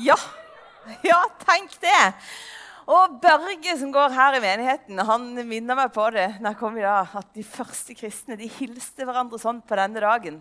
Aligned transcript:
Ja. 0.00 0.16
ja, 1.04 1.20
tenk 1.44 1.74
det. 1.82 2.12
Og 2.90 3.18
Børge, 3.22 3.76
som 3.78 3.92
går 3.94 4.14
her 4.16 4.36
i 4.36 4.42
menigheten, 4.42 4.98
han 5.06 5.26
minner 5.46 5.78
meg 5.78 5.92
på 5.94 6.08
det 6.14 6.40
når 6.40 6.48
jeg 6.50 6.58
kom 6.58 6.78
i 6.78 6.84
dag, 6.84 7.12
at 7.20 7.28
de 7.36 7.44
første 7.46 7.94
kristne 7.94 8.38
de 8.40 8.48
hilste 8.50 9.06
hverandre 9.06 9.38
sånn 9.38 9.60
på 9.62 9.78
denne 9.78 10.02
dagen. 10.02 10.40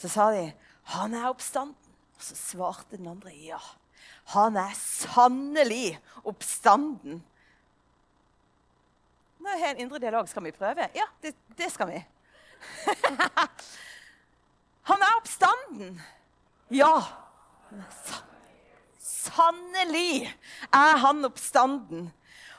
Så 0.00 0.08
sa 0.12 0.30
de 0.30 0.52
'Han 0.84 1.14
er 1.14 1.28
oppstanden'. 1.28 1.74
Og 2.16 2.22
så 2.22 2.34
svarte 2.34 2.96
den 2.96 3.08
andre 3.08 3.30
'Ja, 3.30 3.58
han 4.32 4.56
er 4.56 4.72
sannelig 4.74 5.98
oppstanden'. 6.24 7.20
Nå 9.40 9.48
har 9.48 9.58
jeg 9.58 9.70
en 9.70 9.80
indre 9.80 9.98
dialog. 9.98 10.28
Skal 10.28 10.44
vi 10.44 10.50
prøve? 10.50 10.88
Ja, 10.94 11.04
det, 11.22 11.34
det 11.58 11.72
skal 11.72 11.86
vi. 11.86 12.04
han 14.82 15.02
er 15.02 15.16
oppstanden. 15.18 16.00
Ja. 16.70 17.00
Han 17.70 17.84
Sannelig 17.90 18.35
er 20.74 21.02
han 21.02 21.24
oppstanden. 21.28 22.08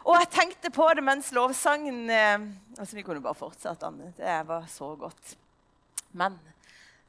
Og 0.08 0.16
jeg 0.16 0.30
tenkte 0.32 0.72
på 0.72 0.86
det 0.96 1.04
mens 1.04 1.34
lovsangen 1.36 2.06
eh, 2.10 2.46
altså 2.78 2.96
Vi 2.96 3.04
kunne 3.04 3.24
bare 3.24 3.36
fortsatt, 3.36 3.84
Anne. 3.84 4.14
Det 4.16 4.38
var 4.48 4.68
så 4.72 4.94
godt. 4.96 5.34
Men 6.16 6.38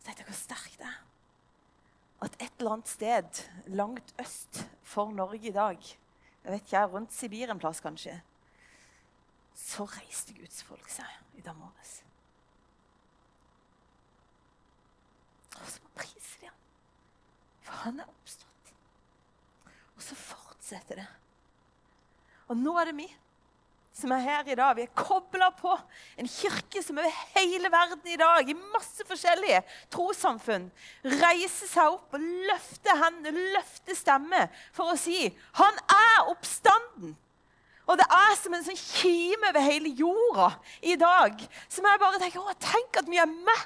så 0.01 0.09
tenkte 0.09 0.27
hvor 0.27 0.41
sterkt 0.41 0.81
det 0.81 0.89
er. 0.89 0.99
At 2.27 2.35
et 2.43 2.51
eller 2.59 2.75
annet 2.75 2.91
sted 2.91 3.43
langt 3.79 4.11
øst 4.19 4.65
for 4.83 5.13
Norge 5.15 5.49
i 5.49 5.55
dag, 5.55 5.79
jeg 5.79 6.53
vet 6.53 6.65
ikke, 6.65 6.83
rundt 6.91 7.15
Sibir 7.15 7.53
en 7.53 7.63
plass 7.63 7.79
kanskje, 7.85 8.17
så 9.55 9.87
reiste 9.87 10.35
Guds 10.35 10.65
folk 10.67 10.91
seg 10.91 11.39
i 11.39 11.45
dag 11.45 11.55
morges. 11.59 12.01
Og 15.61 15.71
så 15.71 15.95
priser 15.95 16.43
de 16.43 16.51
ham. 16.51 16.61
For 17.63 17.83
han 17.85 18.03
er 18.03 18.11
oppstått. 18.11 18.48
Så 20.09 20.17
fortsetter 20.17 21.03
det. 21.03 21.09
Og 22.49 22.57
nå 22.57 22.75
er 22.81 22.91
det 22.91 22.99
vi 23.03 23.09
som 23.99 24.13
er 24.15 24.23
her 24.23 24.49
i 24.49 24.57
dag. 24.57 24.77
Vi 24.79 24.85
er 24.87 24.97
kobla 24.97 25.51
på 25.59 25.73
en 26.21 26.29
kirke 26.31 26.83
som 26.85 27.01
over 27.01 27.15
hele 27.35 27.71
verden 27.73 28.05
i 28.07 28.19
dag, 28.21 28.47
i 28.47 28.57
masse 28.75 29.05
forskjellige 29.09 29.63
trossamfunn, 29.93 30.69
reiser 31.19 31.71
seg 31.71 31.97
opp 31.97 32.15
og 32.15 32.27
løfter 32.51 33.01
hendene, 33.03 33.49
løfter 33.57 33.99
stemme 33.99 34.45
for 34.77 34.93
å 34.93 35.01
si 35.01 35.25
han 35.59 35.83
er 35.95 36.31
oppstanden. 36.31 37.17
Og 37.89 37.97
det 37.97 38.05
er 38.13 38.35
som 38.37 38.55
en 38.55 38.67
sånn 38.67 38.79
kime 38.79 39.49
over 39.49 39.65
hele 39.65 39.91
jorda 39.97 40.51
i 40.85 40.95
dag. 41.01 41.41
Som 41.73 41.89
jeg 41.89 42.01
bare 42.03 42.21
tenker 42.21 42.45
å, 42.45 42.57
Tenk 42.61 43.01
at 43.01 43.09
vi 43.09 43.21
er 43.21 43.31
med! 43.31 43.63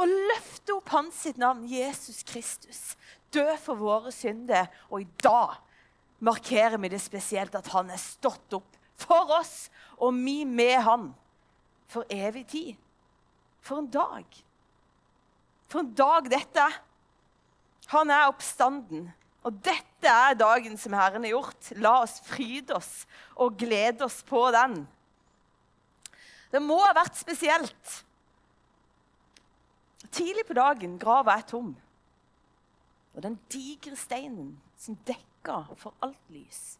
Og 0.00 0.08
løfter 0.08 0.78
opp 0.78 0.90
hans 0.96 1.18
sitt 1.26 1.38
navn, 1.38 1.62
Jesus 1.68 2.24
Kristus. 2.26 2.96
Død 3.34 3.56
for 3.62 3.78
våre 3.78 4.12
synder. 4.14 4.68
Og 4.90 5.04
i 5.04 5.08
dag 5.22 5.56
markerer 6.20 6.78
vi 6.80 6.90
det 6.92 7.00
spesielt 7.02 7.54
at 7.56 7.70
han 7.74 7.90
er 7.90 8.00
stått 8.00 8.58
opp 8.58 8.76
for 9.00 9.32
oss, 9.38 9.70
og 9.96 10.12
vi 10.12 10.42
med 10.44 10.76
han 10.84 11.06
for 11.88 12.04
evig 12.12 12.44
tid. 12.52 12.74
For 13.64 13.80
en 13.80 13.88
dag. 13.92 14.26
For 15.70 15.82
en 15.82 15.94
dag 15.96 16.28
dette. 16.32 16.66
Han 17.92 18.12
er 18.12 18.28
oppstanden. 18.28 19.08
Og 19.46 19.56
dette 19.64 20.10
er 20.10 20.36
dagen 20.36 20.76
som 20.78 20.94
Herren 20.96 21.24
har 21.24 21.32
gjort. 21.32 21.72
La 21.80 22.00
oss 22.04 22.18
fryde 22.26 22.76
oss 22.76 23.04
og 23.40 23.56
glede 23.60 24.04
oss 24.04 24.20
på 24.26 24.42
den. 24.54 24.82
Det 26.50 26.60
må 26.62 26.80
ha 26.82 26.92
vært 26.96 27.18
spesielt. 27.18 28.00
Tidlig 30.10 30.44
på 30.48 30.56
dagen 30.58 30.98
grava 31.00 31.38
er 31.38 31.46
tom. 31.46 31.72
Og 33.14 33.22
den 33.22 33.38
digre 33.52 33.96
steinen 33.96 34.54
som 34.78 34.98
dekka 35.06 35.62
for 35.76 35.94
alt 36.02 36.30
lys, 36.30 36.78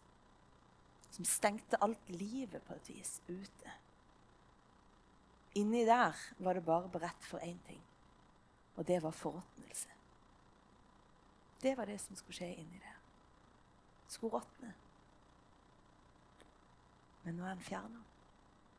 som 1.10 1.24
stengte 1.24 1.80
alt 1.82 2.10
livet 2.10 2.62
på 2.66 2.74
et 2.74 2.90
vis 2.94 3.16
ute. 3.28 3.76
Inni 5.58 5.82
der 5.84 6.14
var 6.38 6.54
det 6.54 6.64
bare 6.64 6.88
beredt 6.88 7.24
for 7.26 7.38
én 7.38 7.58
ting, 7.66 7.82
og 8.76 8.86
det 8.86 9.02
var 9.02 9.10
forråtnelse. 9.10 9.88
Det 11.62 11.76
var 11.76 11.84
det 11.84 12.00
som 12.00 12.16
skulle 12.16 12.36
skje 12.36 12.54
inni 12.54 12.78
der. 12.78 12.96
Skulle 14.08 14.38
råtne. 14.38 14.74
Men 17.22 17.34
nå 17.34 17.44
er 17.44 17.54
den 17.54 17.64
fjerna. 17.64 18.00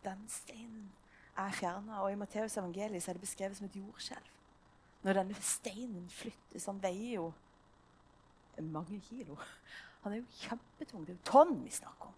Den 0.04 0.24
steinen 0.30 0.92
er 1.38 1.52
fjerna. 1.52 2.02
Og 2.02 2.12
i 2.12 2.16
Matteus 2.16 2.58
evangeliet 2.58 3.08
er 3.08 3.14
det 3.14 3.22
beskrevet 3.22 3.58
som 3.58 3.68
et 3.68 3.76
jordskjelv. 3.76 4.32
Når 5.02 5.18
denne 5.18 5.38
steinen 5.42 6.10
flyttes 6.10 6.66
Han 6.70 6.82
veier 6.82 7.16
jo 7.16 7.32
mange 8.62 9.00
kilo. 9.10 9.38
Han 10.04 10.14
er 10.14 10.22
jo 10.22 10.40
kjempetung. 10.42 11.06
Det 11.06 11.14
er 11.14 11.20
jo 11.20 11.30
tonn 11.32 11.64
vi 11.64 11.74
snakker 11.74 12.10
om. 12.10 12.18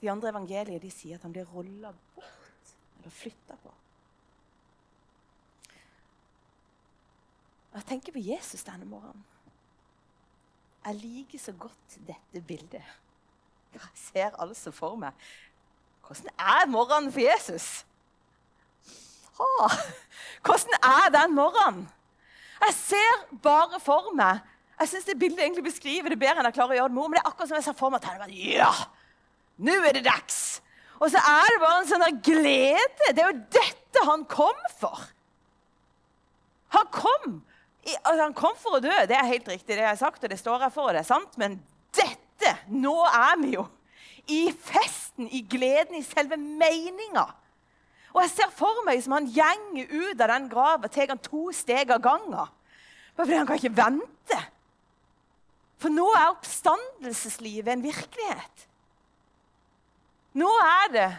De 0.00 0.10
andre 0.10 0.32
evangeliene 0.32 0.90
sier 0.92 1.18
at 1.18 1.26
han 1.26 1.32
blir 1.34 1.48
rolla 1.52 1.92
bort 2.14 2.74
eller 3.00 3.12
flytta 3.12 3.56
på. 3.62 3.74
Jeg 7.70 7.86
tenker 7.86 8.12
på 8.12 8.22
Jesus 8.24 8.64
denne 8.66 8.88
morgenen. 8.88 9.24
Jeg 10.84 10.96
liker 10.96 11.38
så 11.38 11.52
godt 11.52 11.98
dette 12.08 12.40
bildet. 12.46 12.82
Jeg 13.72 13.94
ser 13.94 14.36
altså 14.42 14.72
for 14.74 14.96
meg 14.98 15.14
Hvordan 16.02 16.32
er 16.42 16.66
morgenen 16.66 17.12
for 17.12 17.22
Jesus? 17.22 17.86
Ah, 19.38 19.76
hvordan 20.42 20.74
er 20.82 21.10
den 21.14 21.34
morgenen? 21.34 21.84
Jeg 22.60 22.76
ser 22.76 23.20
bare 23.42 23.80
for 23.82 24.10
meg 24.16 24.42
Jeg 24.80 24.90
syns 24.90 25.06
det 25.08 25.18
bildet 25.20 25.42
egentlig 25.44 25.64
beskriver 25.66 26.12
det 26.12 26.18
bedre 26.20 26.40
enn 26.40 26.48
jeg 26.48 26.56
klarer 26.56 26.74
å 26.74 26.78
gjøre 26.78 26.92
det. 26.92 26.96
Men 26.96 27.16
det 27.18 27.20
er 27.20 27.30
akkurat 27.30 27.50
som 27.50 27.58
jeg 27.58 27.66
ser 27.66 27.76
for 27.76 27.92
meg 27.92 28.06
at 28.08 28.32
ja, 28.32 28.72
nå 29.60 29.76
er 29.84 29.96
det 29.98 30.06
dags! 30.08 30.40
Og 31.00 31.08
så 31.12 31.20
er 31.20 31.52
det 31.52 31.60
bare 31.60 31.80
en 31.80 31.88
sånn 31.88 32.20
glede. 32.24 33.12
Det 33.12 33.22
er 33.22 33.28
jo 33.28 33.42
dette 33.56 34.04
han 34.08 34.24
kom 34.28 34.56
for. 34.80 35.04
Han 36.76 36.88
kom 36.92 37.40
altså, 37.84 38.22
han 38.22 38.36
kom 38.36 38.56
for 38.60 38.78
å 38.78 38.82
dø, 38.84 38.94
det 39.08 39.16
er 39.16 39.28
helt 39.28 39.48
riktig, 39.48 39.74
det 39.74 39.82
jeg 39.82 39.90
har 39.90 40.00
sagt, 40.00 40.24
og 40.24 40.32
det 40.32 40.38
står 40.40 40.66
jeg 40.66 40.74
for, 40.74 40.90
og 40.90 40.96
det 40.96 41.02
er 41.02 41.10
sant. 41.10 41.36
Men 41.40 41.60
dette 41.96 42.16
Nå 42.72 42.94
er 43.04 43.34
vi 43.42 43.50
jo 43.58 43.66
i 44.30 44.46
festen, 44.54 45.26
i 45.28 45.42
gleden, 45.44 45.98
i 45.98 46.06
selve 46.06 46.38
meninga. 46.40 47.26
Og 48.14 48.22
jeg 48.24 48.32
ser 48.32 48.54
for 48.54 48.82
meg 48.86 49.02
som 49.04 49.14
han 49.14 49.28
gjenger 49.30 49.90
ut 49.90 50.20
av 50.20 50.32
den 50.32 50.48
grava, 50.50 50.90
tar 50.90 51.12
han 51.12 51.22
to 51.22 51.50
steg 51.54 51.92
av 51.94 52.02
gangen. 52.02 52.34
Bare 52.34 53.26
fordi 53.26 53.38
han 53.38 53.48
kan 53.48 53.60
ikke 53.60 53.76
vente. 53.76 54.40
For 55.80 55.92
nå 55.94 56.06
er 56.18 56.32
oppstandelseslivet 56.32 57.72
en 57.72 57.84
virkelighet. 57.84 58.66
Nå 60.40 60.50
er 60.62 60.92
det 60.94 61.10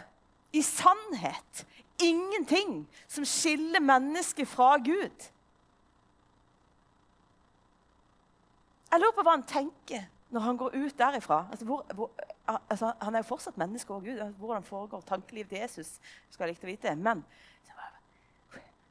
i 0.56 0.62
sannhet 0.64 1.64
ingenting 2.02 2.82
som 3.08 3.24
skiller 3.28 3.82
mennesket 3.82 4.48
fra 4.48 4.76
Gud. 4.82 5.28
Jeg 8.92 9.00
lurer 9.00 9.16
på 9.16 9.24
hva 9.24 9.36
han 9.38 9.48
tenker 9.48 10.04
når 10.32 10.44
han 10.46 10.58
går 10.60 10.76
ut 10.76 10.98
derifra. 10.98 11.46
Altså, 11.50 11.64
hvor, 11.64 11.84
hvor, 11.96 12.10
altså, 12.68 12.92
han 13.00 13.14
er 13.14 13.22
jo 13.22 13.28
fortsatt 13.28 13.58
menneske 13.60 13.94
og 13.94 14.04
Gud. 14.04 14.20
Hvordan 14.38 14.64
foregår 14.66 15.00
tankelivet 15.06 15.48
til 15.48 15.58
Jesus? 15.58 15.98
skal 16.30 16.48
jeg 16.48 16.54
like 16.54 16.66
å 16.66 16.70
vite. 16.70 16.94
Men 16.96 17.24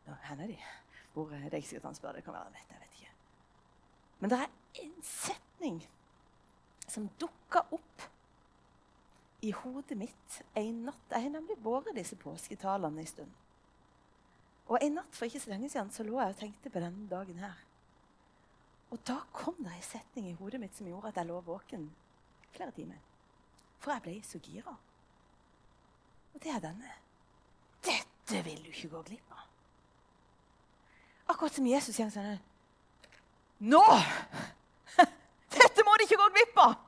nå, 0.07 0.13
Hvor 0.27 0.43
er 0.43 0.47
de? 0.47 0.57
Hvor, 1.13 1.29
det 1.29 1.53
er 1.53 1.59
ikke 1.59 1.67
sikkert 1.67 1.89
han 1.89 1.95
spør. 1.95 2.15
Det 2.15 2.23
kan 2.23 2.33
være 2.33 2.43
han 2.43 2.53
vet, 2.53 2.69
jeg 2.69 2.79
vet 2.79 2.97
ikke. 2.99 3.13
Men 4.19 4.29
det 4.29 4.39
er 4.39 4.85
en 4.85 4.95
setning 5.03 5.81
som 6.87 7.09
dukker 7.19 7.75
opp 7.75 8.07
i 9.41 9.51
hodet 9.51 9.97
mitt 9.97 10.41
en 10.55 10.85
natt. 10.87 11.05
Jeg 11.09 11.25
har 11.25 11.33
nemlig 11.33 11.57
båret 11.63 11.95
disse 11.97 12.15
påsketalene 12.19 13.01
en 13.01 13.09
stund. 13.09 13.31
Og 14.71 14.77
En 14.79 14.93
natt 14.95 15.15
for 15.15 15.27
ikke 15.27 15.41
så 15.43 15.51
lenge 15.51 15.69
siden 15.69 15.91
så 15.91 16.03
lå 16.07 16.19
jeg 16.21 16.35
og 16.35 16.39
tenkte 16.39 16.69
på 16.71 16.79
denne 16.79 17.09
dagen 17.11 17.41
her. 17.41 17.57
Og 18.91 18.99
da 19.07 19.17
kom 19.33 19.55
det 19.59 19.71
en 19.73 19.87
setning 19.87 20.29
i 20.29 20.35
hodet 20.39 20.59
mitt 20.61 20.75
som 20.75 20.87
gjorde 20.87 21.11
at 21.11 21.19
jeg 21.19 21.27
lå 21.27 21.39
våken 21.43 21.89
flere 22.51 22.71
timer. 22.75 22.99
For 23.81 23.95
jeg 23.95 24.05
ble 24.05 24.17
så 24.25 24.41
gira. 24.43 24.75
Og 26.31 26.43
det 26.43 26.53
er 26.53 26.61
denne. 26.63 26.93
Dette 27.85 28.43
vil 28.45 28.61
du 28.61 28.69
ikke 28.69 28.91
gå 28.93 29.01
glipp 29.09 29.33
av. 29.33 29.47
Akkurat 31.31 31.55
som 31.55 31.67
Jesus 31.67 31.95
sier 31.95 32.09
sånn 32.11 32.39
Nå! 33.71 33.81
Dette 35.55 35.85
må 35.85 35.93
du 35.97 36.05
ikke 36.05 36.19
gå 36.19 36.29
glipp 36.37 36.63
av! 36.63 36.79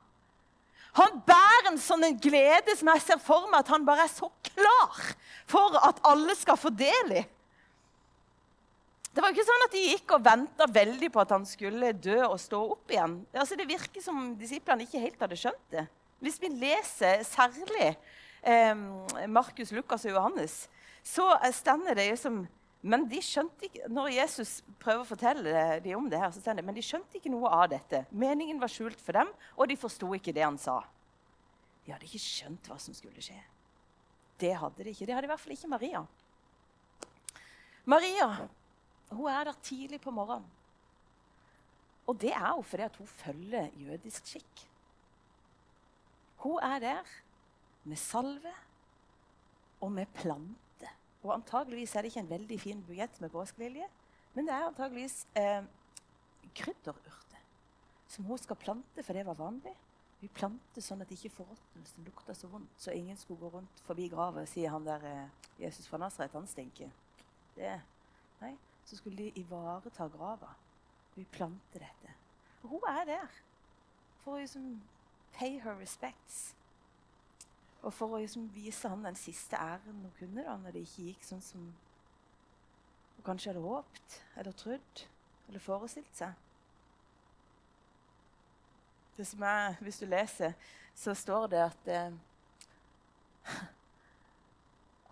Han 0.94 1.20
bærer 1.26 1.72
en 1.72 1.78
sånn 1.82 2.06
en 2.06 2.18
glede 2.22 2.76
som 2.78 2.90
jeg 2.92 3.02
ser 3.02 3.22
for 3.22 3.48
meg 3.50 3.64
at 3.64 3.70
han 3.74 3.86
bare 3.86 4.04
er 4.06 4.12
så 4.12 4.28
klar 4.46 5.00
for 5.50 5.74
at 5.80 5.98
alle 6.06 6.36
skal 6.38 6.58
få 6.58 6.70
del 6.70 7.16
i. 7.18 7.22
Det 9.14 9.22
var 9.22 9.30
jo 9.30 9.36
ikke 9.36 9.46
sånn 9.46 9.66
at 9.66 9.74
De 9.74 9.82
gikk 9.88 10.14
og 10.14 10.24
venta 10.26 10.66
veldig 10.70 11.10
på 11.14 11.22
at 11.22 11.34
han 11.34 11.46
skulle 11.46 11.92
dø 11.98 12.20
og 12.28 12.38
stå 12.42 12.60
opp 12.76 12.94
igjen. 12.94 13.20
Altså, 13.34 13.58
det 13.58 13.66
virker 13.70 14.02
som 14.02 14.32
disiplene 14.38 14.86
ikke 14.86 15.02
helt 15.02 15.26
hadde 15.26 15.38
skjønt 15.38 15.66
det. 15.74 15.84
Hvis 16.24 16.40
vi 16.40 16.48
leser 16.48 17.22
særlig 17.28 17.90
eh, 18.42 18.74
Markus, 19.28 19.72
Lukas 19.76 20.06
og 20.08 20.14
Johannes, 20.16 20.64
så 21.04 21.34
stender 21.52 21.98
det 21.98 22.14
som 22.20 22.46
Men 22.84 23.06
de 23.08 23.16
skjønte 23.24 23.64
ikke, 23.64 23.86
når 23.88 24.10
Jesus 24.12 24.58
prøver 24.76 25.00
å 25.00 25.08
fortelle 25.08 25.60
dem 25.80 25.94
om 25.96 26.08
det, 26.12 26.18
her, 26.20 26.28
så 26.28 26.42
stender 26.42 26.60
det, 26.60 26.66
men 26.68 26.76
de 26.76 26.82
skjønte 26.84 27.16
ikke 27.16 27.30
noe 27.32 27.48
av 27.48 27.70
dette. 27.72 28.02
Meningen 28.12 28.58
var 28.60 28.68
skjult 28.68 29.00
for 29.00 29.16
dem, 29.16 29.30
og 29.56 29.70
de 29.70 29.76
forsto 29.80 30.10
ikke 30.12 30.34
det 30.36 30.44
han 30.44 30.58
sa. 30.60 30.82
De 31.86 31.94
hadde 31.94 32.04
ikke 32.04 32.20
skjønt 32.20 32.68
hva 32.68 32.76
som 32.76 32.92
skulle 32.92 33.24
skje. 33.24 33.38
Det 34.36 34.52
hadde 34.60 34.84
de 34.84 34.92
ikke. 34.92 35.08
Det 35.08 35.16
hadde 35.16 35.30
i 35.30 35.32
hvert 35.32 35.40
fall 35.40 35.56
ikke 35.56 35.72
Maria. 35.72 36.04
Maria 37.88 38.28
hun 39.14 39.30
er 39.32 39.48
der 39.48 39.64
tidlig 39.64 40.00
på 40.04 40.12
morgenen. 40.12 40.46
Og 42.04 42.20
det 42.20 42.32
er 42.36 42.52
hun 42.52 42.64
fordi 42.68 42.88
hun 42.98 43.06
følger 43.06 43.72
jødisk 43.80 44.26
skikk. 44.28 44.64
Hun 46.44 46.60
er 46.62 46.78
der 46.82 47.14
med 47.88 47.96
salve 48.00 48.52
og 49.80 49.92
med 49.92 50.06
plante. 50.16 50.90
Og 51.22 51.32
antageligvis 51.34 51.94
er 51.94 52.04
det 52.04 52.12
ikke 52.12 52.20
en 52.20 52.30
veldig 52.30 52.60
fin 52.60 52.82
bukett 52.84 53.20
med 53.20 53.32
påskelilje, 53.32 53.88
men 54.34 54.48
det 54.48 54.52
er 54.52 54.66
antageligvis 54.68 55.22
eh, 55.40 55.64
krydderurter 56.54 57.24
som 58.14 58.24
hun 58.24 58.38
skal 58.38 58.56
plante, 58.56 59.02
for 59.02 59.16
det 59.16 59.24
var 59.26 59.38
vanlig. 59.38 59.72
Vi 60.20 60.28
planter 60.32 60.84
sånn 60.84 61.02
at 61.04 61.10
ikke 61.12 61.32
forråtnelsen 61.34 62.06
lukta 62.06 62.36
så 62.36 62.48
vondt, 62.48 62.76
så 62.80 62.94
ingen 62.94 63.16
skulle 63.18 63.42
gå 63.42 63.50
rundt 63.56 63.82
forbi 63.84 64.06
grava 64.12 64.44
og 64.44 64.48
si 64.48 64.64
han 64.68 64.86
der 64.86 65.04
eh, 65.08 65.48
Jesus 65.60 65.88
fra 65.90 66.00
Nasaret, 66.00 66.32
han 66.36 66.48
stinker. 66.48 66.92
Det, 67.56 67.72
nei, 68.40 68.54
så 68.86 68.98
skulle 69.00 69.18
de 69.18 69.42
ivareta 69.42 70.06
grava. 70.12 70.54
Vi 71.14 71.26
planter 71.30 71.84
dette. 71.84 72.14
Og 72.62 72.76
hun 72.76 72.86
er 72.90 73.04
der 73.10 73.36
for 74.22 74.36
å 74.36 74.40
liksom 74.40 74.78
pay 75.36 75.58
her 75.62 75.76
respects. 75.80 76.54
Og 77.84 77.92
for 77.92 78.14
å 78.14 78.20
liksom 78.22 78.46
vise 78.54 78.88
han 78.88 79.04
den 79.04 79.18
siste 79.18 79.58
æren 79.60 80.04
hun 80.06 80.14
kunne 80.18 80.44
da, 80.46 80.56
når 80.60 80.76
det 80.76 80.84
ikke 80.86 81.08
gikk 81.10 81.26
sånn 81.26 81.42
som 81.44 81.66
hun 83.16 83.26
kanskje 83.26 83.52
hadde 83.52 83.64
håpt 83.66 84.18
eller 84.40 84.56
trodd 84.56 85.04
eller 85.48 85.62
forestilt 85.62 86.16
seg. 86.16 86.32
Det 89.14 89.26
som 89.28 89.42
er, 89.46 89.76
Hvis 89.80 90.00
du 90.00 90.06
leser, 90.06 90.54
så 90.94 91.14
står 91.14 91.46
det 91.52 91.60
at 91.62 91.88
eh, 91.92 92.16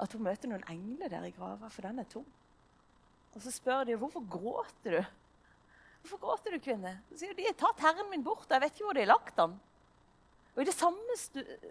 at 0.02 0.14
hun 0.16 0.24
møter 0.26 0.50
noen 0.50 0.64
engler 0.70 1.12
der 1.12 1.26
i 1.28 1.34
grava, 1.34 1.68
for 1.70 1.86
den 1.86 2.02
er 2.02 2.08
tom. 2.10 2.26
Og 3.32 3.42
Så 3.42 3.52
spør 3.54 3.84
de 3.86 3.96
hvorfor 3.96 4.24
gråter 4.28 4.96
du. 4.96 5.02
Hvorfor 6.02 6.18
gråter 6.24 6.56
du, 6.56 6.58
kvinne? 6.62 6.96
Så 7.08 7.20
sier 7.20 7.36
de 7.38 7.46
har 7.46 7.54
tatt 7.58 7.80
Herren 7.84 8.10
min 8.10 8.24
bort. 8.26 8.48
og 8.48 8.56
Jeg 8.56 8.64
vet 8.64 8.74
ikke 8.74 8.88
hvor 8.88 8.98
de 8.98 9.04
har 9.04 9.12
lagt 9.12 9.38
han. 9.38 9.54
Og 10.52 10.62
I 10.62 10.68
det 10.68 10.74
samme 10.76 11.16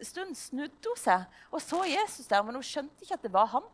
stund 0.02 0.34
snudde 0.38 0.90
hun 0.90 0.98
seg 0.98 1.26
og 1.54 1.62
så 1.62 1.84
Jesus 1.86 2.30
der, 2.30 2.42
men 2.46 2.58
hun 2.58 2.66
skjønte 2.66 3.06
ikke 3.06 3.20
at 3.20 3.26
det 3.26 3.34
var 3.34 3.50
han. 3.52 3.68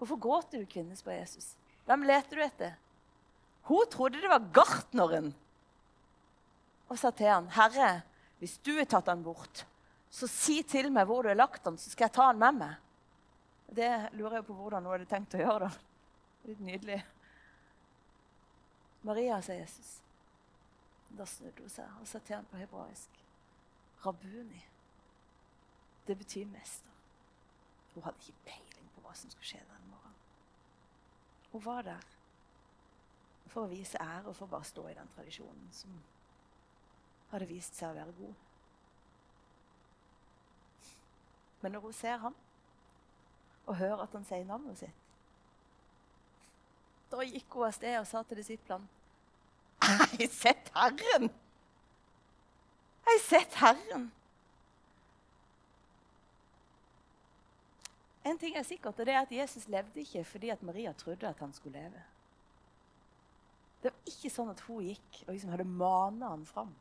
Hvorfor 0.00 0.18
gråter 0.18 0.62
du, 0.62 0.66
kvinne? 0.66 0.96
spør 0.98 1.20
Jesus. 1.20 1.52
Hvem 1.86 2.06
leter 2.08 2.38
du 2.38 2.42
etter? 2.42 2.74
Hun 3.68 3.86
trodde 3.92 4.22
det 4.22 4.30
var 4.30 4.48
gartneren 4.54 5.34
og 6.90 6.98
sa 6.98 7.12
til 7.14 7.28
han, 7.30 7.46
'Herre, 7.46 8.02
hvis 8.38 8.58
du 8.58 8.72
har 8.74 8.84
tatt 8.84 9.06
han 9.06 9.22
bort, 9.22 9.64
så 10.10 10.26
si 10.26 10.62
til 10.66 10.90
meg 10.90 11.06
hvor 11.06 11.22
du 11.22 11.28
har 11.28 11.38
lagt 11.38 11.64
han, 11.64 11.78
så 11.78 11.90
skal 11.90 12.08
jeg 12.08 12.16
ta 12.16 12.26
han 12.32 12.38
med 12.38 12.58
meg.' 12.58 12.78
Det 13.70 14.10
lurer 14.18 14.40
jeg 14.40 14.46
på 14.48 14.54
hvordan 14.58 14.82
hun 14.82 14.92
hadde 14.92 15.06
tenkt 15.06 15.36
å 15.38 15.38
gjøre. 15.38 15.68
da. 15.68 15.70
Litt 16.48 16.60
nydelig. 16.60 16.98
Maria, 19.06 19.40
sa 19.42 19.54
Jesus. 19.54 20.00
Da 21.14 21.26
snudde 21.26 21.62
hun 21.62 21.70
seg 21.70 22.00
og 22.00 22.08
sa 22.10 22.18
til 22.18 22.40
han 22.40 22.48
på 22.50 22.58
hebraisk. 22.58 23.19
Rabuni. 24.06 24.62
Det 26.06 26.18
betyr 26.18 26.46
mester. 26.46 26.90
Hun 27.94 28.02
hadde 28.02 28.16
ikke 28.18 28.44
peiling 28.44 28.90
på 28.94 29.02
hva 29.04 29.14
som 29.14 29.30
skulle 29.30 29.46
skje 29.46 29.60
den 29.66 29.90
morgenen. 29.90 30.16
Hun 31.52 31.64
var 31.64 31.82
der 31.82 32.06
for 33.50 33.66
å 33.66 33.70
vise 33.70 33.98
ære 33.98 34.30
og 34.30 34.36
for 34.36 34.46
å 34.46 34.52
bare 34.52 34.68
stå 34.68 34.86
i 34.88 34.94
den 34.94 35.10
tradisjonen 35.16 35.72
som 35.74 35.96
hadde 37.32 37.48
vist 37.50 37.74
seg 37.78 37.90
å 37.90 37.98
være 37.98 38.14
god. 38.18 38.46
Men 41.60 41.74
når 41.74 41.84
hun 41.84 41.92
ser 41.92 42.22
ham 42.22 42.36
og 43.66 43.76
hører 43.76 44.02
at 44.06 44.14
han 44.16 44.24
sier 44.24 44.46
navnet 44.48 44.78
sitt 44.80 45.06
Da 47.10 47.26
gikk 47.26 47.52
hun 47.52 47.66
av 47.66 47.74
sted 47.76 47.98
og 47.98 48.06
sa 48.08 48.22
til 48.24 48.40
disiplene 48.40 48.86
Hei, 50.14 50.26
sett 50.30 50.70
Herren! 50.74 51.28
Jeg 53.10 53.20
sett 53.24 53.58
Herren. 53.58 54.10
En 58.24 58.38
ting 58.38 58.56
er 58.56 58.66
sikkert, 58.68 58.98
og 59.00 59.06
det 59.08 59.14
er 59.14 59.24
at 59.24 59.32
Jesus 59.32 59.66
levde 59.72 60.02
ikke 60.02 60.24
fordi 60.28 60.50
at 60.52 60.62
Maria 60.62 60.92
trodde 60.92 61.28
at 61.28 61.38
han 61.40 61.52
skulle 61.56 61.80
leve. 61.80 62.02
Det 63.80 63.90
var 63.90 64.12
ikke 64.12 64.30
sånn 64.32 64.50
at 64.52 64.60
hun 64.66 64.84
gikk 64.84 65.22
og 65.24 65.32
liksom 65.32 65.52
hadde 65.54 65.64
mana 65.66 66.34
han 66.34 66.44
fram. 66.46 66.72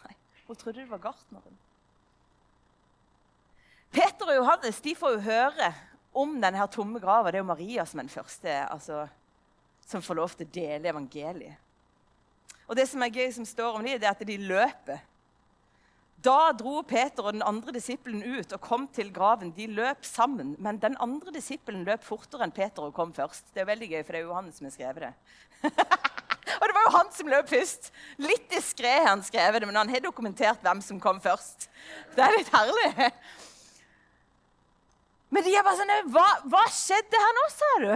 Nei, 0.00 0.14
Hun 0.46 0.56
trodde 0.56 0.80
det 0.80 0.90
var 0.90 1.02
gartneren. 1.04 1.58
Peter 3.94 4.30
og 4.32 4.38
Johannes 4.40 4.80
de 4.82 4.94
får 4.98 5.18
jo 5.18 5.26
høre 5.28 5.68
om 6.16 6.38
denne 6.40 6.66
tomme 6.72 7.02
grava. 7.02 7.30
Det 7.30 7.38
er 7.38 7.44
jo 7.44 7.52
Maria 7.52 7.84
som 7.86 8.00
er 8.00 8.08
den 8.08 8.16
første 8.16 8.56
altså, 8.64 9.04
som 9.86 10.02
får 10.02 10.18
lov 10.18 10.34
til 10.34 10.48
å 10.48 10.54
dele 10.56 10.90
evangeliet. 10.90 11.60
Og 12.68 12.78
det 12.78 12.86
som 12.88 13.02
er 13.04 13.12
gøy 13.12 13.28
som 13.34 13.46
står 13.48 13.76
om 13.76 13.84
dem, 13.84 13.98
det 14.00 14.08
er 14.08 14.14
at 14.14 14.24
de 14.26 14.38
løper. 14.40 15.02
Da 16.24 16.54
dro 16.56 16.78
Peter 16.88 17.26
og 17.26 17.34
den 17.36 17.44
andre 17.44 17.74
disippelen 17.76 18.22
ut 18.24 18.52
og 18.56 18.62
kom 18.64 18.86
til 18.96 19.10
graven. 19.12 19.52
De 19.52 19.66
løp 19.68 20.06
sammen, 20.08 20.54
men 20.62 20.80
den 20.80 20.96
andre 21.04 21.34
disippelen 21.34 21.84
løp 21.84 22.04
fortere 22.06 22.46
enn 22.46 22.54
Peter 22.54 22.86
og 22.86 22.94
kom 22.96 23.12
først. 23.12 23.50
Det 23.52 23.60
er 23.60 23.68
veldig 23.68 23.90
gøy, 23.90 24.00
for 24.00 24.16
det 24.16 24.22
er 24.22 24.24
jo 24.24 24.38
han 24.38 24.48
som 24.56 24.68
har 24.68 24.72
skrevet 24.72 25.04
det. 25.04 25.12
og 26.60 26.64
det 26.64 26.76
var 26.78 26.86
jo 26.86 26.94
han 26.96 27.12
som 27.12 27.32
løp 27.34 27.52
først. 27.52 27.90
Litt 28.24 28.48
diskré 28.54 28.94
har 29.02 29.10
han 29.10 29.24
skrevet 29.26 29.60
det, 29.60 29.68
men 29.68 29.82
han 29.82 29.92
har 29.92 30.04
dokumentert 30.06 30.64
hvem 30.64 30.80
som 30.86 31.02
kom 31.02 31.20
først. 31.20 31.68
Det 32.16 32.24
er 32.24 32.38
litt 32.38 32.52
herlig. 32.56 33.10
Men 35.34 35.44
de 35.44 35.52
er 35.52 35.66
bare 35.66 35.80
sånn 35.82 36.12
hva, 36.14 36.28
hva 36.48 36.64
skjedde 36.72 37.20
her 37.20 37.36
nå, 37.36 37.48
sa 37.52 37.72
du? 37.84 37.90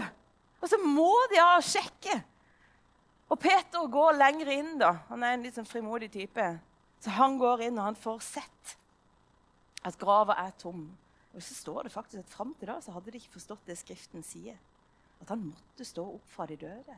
Og 0.59 0.69
så 0.69 0.83
må 0.85 1.13
de 1.33 1.41
ha 1.41 1.57
sjekke. 1.65 2.21
Og 3.29 3.37
Peter 3.41 3.91
går 3.93 4.17
lenger 4.17 4.51
inn. 4.53 4.79
da. 4.81 4.95
Han 5.11 5.23
er 5.23 5.37
en 5.37 5.45
litt 5.45 5.59
sånn 5.59 5.69
frimodig 5.69 6.11
type. 6.13 6.47
Så 7.01 7.13
han 7.15 7.37
går 7.39 7.69
inn, 7.69 7.79
og 7.79 7.91
han 7.91 7.99
får 7.99 8.23
sett 8.25 8.77
at 9.87 9.99
grava 10.01 10.35
er 10.43 10.55
tom. 10.59 10.89
Og 11.35 11.45
så 11.45 11.55
står 11.55 11.87
det 11.87 11.93
faktisk 11.93 12.25
at 12.25 12.33
Fram 12.33 12.55
til 12.59 12.71
da 12.71 12.79
så 12.83 12.95
hadde 12.97 13.13
de 13.13 13.21
ikke 13.21 13.37
forstått 13.37 13.69
det 13.69 13.77
Skriften 13.79 14.25
sier. 14.27 14.57
At 15.23 15.31
han 15.35 15.45
måtte 15.51 15.87
stå 15.87 16.05
opp 16.17 16.33
fra 16.33 16.47
de 16.49 16.57
døde. 16.59 16.97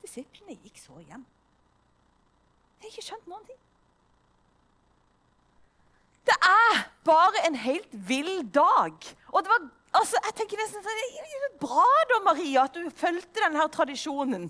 Disiplene 0.00 0.56
gikk 0.62 0.78
så 0.80 0.96
hjem. 1.02 1.26
De 2.80 2.86
har 2.86 2.92
ikke 2.92 3.04
skjønt 3.04 3.28
noen 3.28 3.44
ting. 3.48 3.58
Det 6.30 6.36
er 6.46 6.80
bare 7.04 7.44
en 7.48 7.58
helt 7.58 7.92
vill 8.08 8.40
dag. 8.54 8.96
Og 9.32 9.44
det 9.44 9.52
var, 9.52 9.66
altså, 9.98 10.20
jeg 10.24 10.36
tenker 10.38 10.60
nesten 10.60 10.84
sånn, 10.84 11.58
Bra 11.60 11.88
da, 12.08 12.20
Maria, 12.24 12.64
at 12.64 12.76
du 12.76 12.88
fulgte 12.96 13.42
denne 13.42 13.66
tradisjonen. 13.72 14.48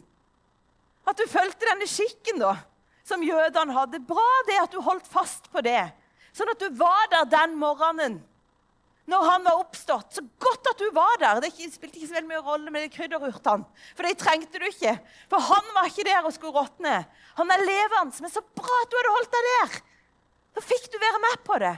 At 1.09 1.19
du 1.19 1.25
fulgte 1.31 1.69
denne 1.69 1.89
skikken 1.89 2.43
da, 2.43 2.55
som 3.07 3.25
jødene 3.25 3.77
hadde. 3.77 4.03
Bra 4.07 4.29
det 4.49 4.59
at 4.63 4.75
du 4.75 4.81
holdt 4.85 5.09
fast 5.11 5.49
på 5.53 5.63
det. 5.65 5.89
Sånn 6.37 6.51
at 6.53 6.61
du 6.61 6.69
var 6.79 7.09
der 7.11 7.31
den 7.31 7.57
morgenen 7.59 8.21
når 9.11 9.25
han 9.27 9.45
var 9.45 9.61
oppstått. 9.61 10.15
Så 10.15 10.23
godt 10.39 10.69
at 10.71 10.79
du 10.79 10.91
var 10.95 11.17
der. 11.19 11.41
Det 11.43 11.51
spilte 11.51 11.99
ikke 11.99 12.09
så 12.11 12.17
veldig 12.19 12.31
mye 12.31 12.43
rolle 12.47 12.73
med 12.75 12.85
de 12.87 12.91
krydderurtene. 12.95 13.87
For 13.99 14.07
de 14.07 14.19
trengte 14.19 14.61
du 14.61 14.67
ikke. 14.69 14.95
For 15.33 15.43
han 15.51 15.71
var 15.77 15.89
ikke 15.91 16.07
der 16.07 16.27
og 16.27 16.35
skulle 16.37 16.55
råtne. 16.55 16.97
Han 17.41 17.55
er 17.55 17.65
levende. 17.65 18.23
Men 18.23 18.33
så 18.33 18.45
bra 18.45 18.77
at 18.85 18.93
du 18.93 18.99
hadde 19.01 19.15
holdt 19.17 19.35
deg 19.35 19.49
der. 19.49 19.81
Da 20.55 20.65
fikk 20.67 20.87
du 20.93 21.01
være 21.03 21.23
med 21.27 21.43
på 21.47 21.59
det. 21.63 21.75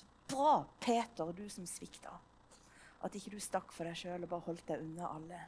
Så 0.00 0.10
bra, 0.34 0.56
Peter, 0.82 1.30
du 1.36 1.44
som 1.52 1.68
svikta. 1.68 2.18
At 3.06 3.14
ikke 3.14 3.36
du 3.36 3.40
stakk 3.42 3.70
for 3.74 3.86
deg 3.86 3.98
sjøl 3.98 4.24
og 4.24 4.30
bare 4.32 4.46
holdt 4.50 4.66
deg 4.66 4.82
unna 4.82 5.12
alle. 5.14 5.44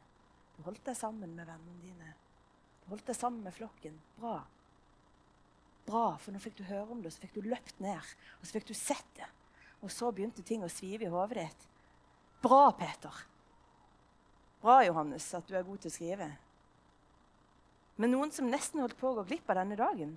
Du 0.55 0.63
holdt 0.69 0.85
deg 0.87 0.99
sammen 0.99 1.35
med 1.35 1.49
vennene 1.49 1.83
dine. 1.83 2.15
Holdt 2.91 3.07
deg 3.07 3.17
sammen 3.17 3.45
med 3.47 3.55
flokken. 3.55 3.97
Bra. 4.19 4.41
Bra, 5.87 6.05
for 6.21 6.35
nå 6.35 6.41
fikk 6.43 6.59
du 6.59 6.65
høre 6.69 6.91
om 6.91 7.01
det, 7.03 7.11
og 7.11 7.17
så 7.17 7.25
fikk 7.25 7.39
du 7.39 7.49
løpt 7.51 7.81
ned, 7.83 8.15
og 8.39 8.47
så 8.47 8.57
fikk 8.57 8.69
du 8.71 8.75
sett 8.77 9.17
det. 9.17 9.29
Og 9.81 9.93
så 9.95 10.11
begynte 10.13 10.45
ting 10.47 10.63
å 10.67 10.71
svive 10.71 11.07
i 11.07 11.13
hodet 11.13 11.47
ditt. 11.47 11.67
Bra, 12.45 12.69
Peter. 12.77 13.23
Bra, 14.61 14.81
Johannes, 14.85 15.29
at 15.35 15.49
du 15.49 15.57
er 15.57 15.65
god 15.67 15.81
til 15.81 15.93
å 15.93 15.95
skrive. 15.95 16.29
Men 18.01 18.15
noen 18.15 18.33
som 18.33 18.49
nesten 18.51 18.83
holdt 18.83 18.99
på 19.01 19.11
å 19.11 19.19
gå 19.21 19.27
glipp 19.31 19.51
av 19.53 19.63
denne 19.63 19.79
dagen, 19.79 20.15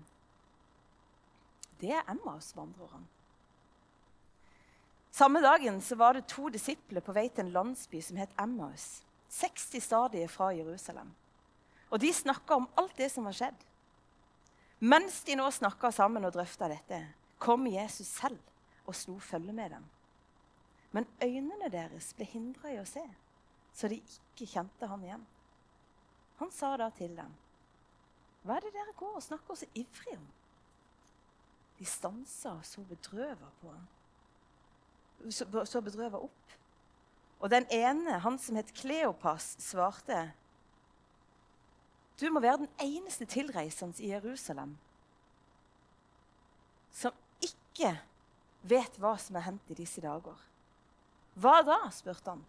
det 1.82 1.92
er 1.96 2.08
Emmaus-vandrerne. 2.12 3.08
Samme 5.14 5.44
dagen 5.44 5.82
var 6.00 6.16
det 6.18 6.26
to 6.32 6.48
disipler 6.50 7.04
på 7.06 7.14
vei 7.14 7.28
til 7.30 7.46
en 7.46 7.54
landsby 7.54 8.00
som 8.02 8.18
het 8.18 8.32
Emmaus. 8.42 9.04
60 9.30 9.84
stadier 9.84 10.32
fra 10.32 10.50
Jerusalem. 10.56 11.12
Og 11.94 12.02
de 12.02 12.10
snakka 12.14 12.58
om 12.58 12.70
alt 12.80 12.98
det 12.98 13.12
som 13.14 13.28
var 13.30 13.36
skjedd. 13.38 13.60
Mens 14.84 15.22
de 15.28 15.36
nå 15.38 15.46
snakka 15.54 15.92
sammen 15.94 16.26
og 16.26 16.34
drøfta 16.34 16.68
dette, 16.72 16.98
kom 17.38 17.68
Jesus 17.70 18.10
selv 18.10 18.42
og 18.90 18.98
slo 18.98 19.20
følge 19.22 19.54
med 19.54 19.76
dem. 19.76 19.86
Men 20.92 21.08
øynene 21.22 21.70
deres 21.72 22.12
ble 22.18 22.26
hindra 22.28 22.74
i 22.74 22.80
å 22.82 22.88
se, 22.90 23.04
så 23.74 23.90
de 23.90 24.02
ikke 24.02 24.50
kjente 24.50 24.90
ham 24.90 25.06
igjen. 25.06 25.24
Han 26.42 26.52
sa 26.52 26.76
da 26.78 26.90
til 26.90 27.16
dem, 27.16 27.32
'Hva 28.44 28.58
er 28.58 28.60
det 28.60 28.74
dere 28.74 28.94
går 28.98 29.16
og 29.16 29.24
snakker 29.24 29.56
så 29.56 29.66
ivrig 29.74 30.18
om?' 30.18 30.32
De 31.80 31.86
stansa 31.86 32.50
og 32.50 32.66
så 32.66 32.82
bedrøva 32.82 33.50
på 33.62 33.72
ham. 33.72 33.88
Så 35.66 35.82
bedrøva 35.82 36.18
opp. 36.18 36.52
Og 37.40 37.50
den 37.50 37.66
ene, 37.72 38.20
han 38.20 38.38
som 38.40 38.56
het 38.56 38.74
Kleopas, 38.74 39.56
svarte, 39.60 40.34
'Du 42.20 42.30
må 42.32 42.40
være 42.40 42.58
den 42.58 42.70
eneste 42.80 43.26
tilreisende 43.26 44.04
i 44.04 44.12
Jerusalem 44.14 44.78
som 46.94 47.12
ikke 47.42 47.98
vet 48.62 48.98
hva 49.02 49.18
som 49.18 49.36
er 49.36 49.48
hendt 49.50 49.70
i 49.70 49.80
disse 49.82 50.02
dager.' 50.02 50.50
Hva 51.34 51.62
da? 51.66 51.80
spurte 51.90 52.30
han. 52.30 52.44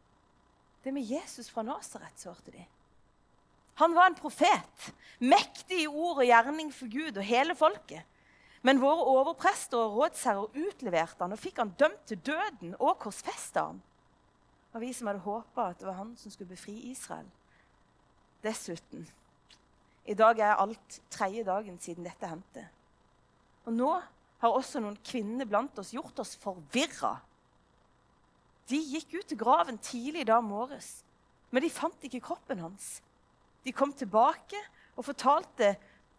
Det 0.85 0.93
med 0.93 1.09
Jesus 1.09 1.49
fra 1.51 1.63
Nasaret, 1.65 2.21
svarte 2.21 2.53
de. 2.53 2.65
Han 3.81 3.95
var 3.95 4.07
en 4.07 4.19
profet, 4.19 4.91
mektig 5.19 5.81
i 5.83 5.89
ord 5.89 6.21
og 6.21 6.29
gjerning 6.29 6.69
for 6.75 6.91
Gud 6.93 7.17
og 7.17 7.25
hele 7.25 7.57
folket. 7.57 8.05
Men 8.63 8.81
våre 8.81 9.05
overprester 9.09 9.81
og 9.81 9.97
rådsherrer 9.99 10.61
utleverte 10.69 11.25
han 11.25 11.35
og 11.35 11.41
fikk 11.41 11.59
han 11.61 11.75
dømt 11.81 12.07
til 12.09 12.21
døden 12.25 12.77
og 12.79 12.99
korsfesta 13.03 13.67
han. 13.71 13.83
Og 14.75 14.81
vi 14.85 14.93
som 14.93 15.09
hadde 15.09 15.25
håpa 15.25 15.71
at 15.71 15.81
det 15.81 15.89
var 15.89 15.99
han 15.99 16.15
som 16.17 16.33
skulle 16.33 16.55
befri 16.55 16.77
Israel. 16.91 17.27
Dessuten 18.45 19.09
I 20.05 20.17
dag 20.17 20.39
er 20.39 20.59
alt 20.61 21.01
tredje 21.13 21.45
dagen 21.47 21.79
siden 21.81 22.05
dette 22.05 22.29
hendte. 22.29 22.67
Og 23.65 23.73
nå 23.73 23.93
har 24.43 24.53
også 24.53 24.83
noen 24.83 24.99
kvinner 25.07 25.49
blant 25.49 25.79
oss 25.81 25.95
gjort 25.95 26.19
oss 26.21 26.35
forvirra. 26.41 27.17
De 28.69 28.77
gikk 28.77 29.17
ut 29.17 29.29
til 29.31 29.41
graven 29.41 29.79
tidlig 29.81 30.27
da 30.29 30.41
morges, 30.45 31.03
men 31.51 31.65
de 31.65 31.73
fant 31.73 32.05
ikke 32.05 32.23
kroppen 32.25 32.61
hans. 32.61 32.99
De 33.65 33.73
kom 33.73 33.93
tilbake 33.97 34.61
og 34.97 35.07
fortalte 35.09 35.75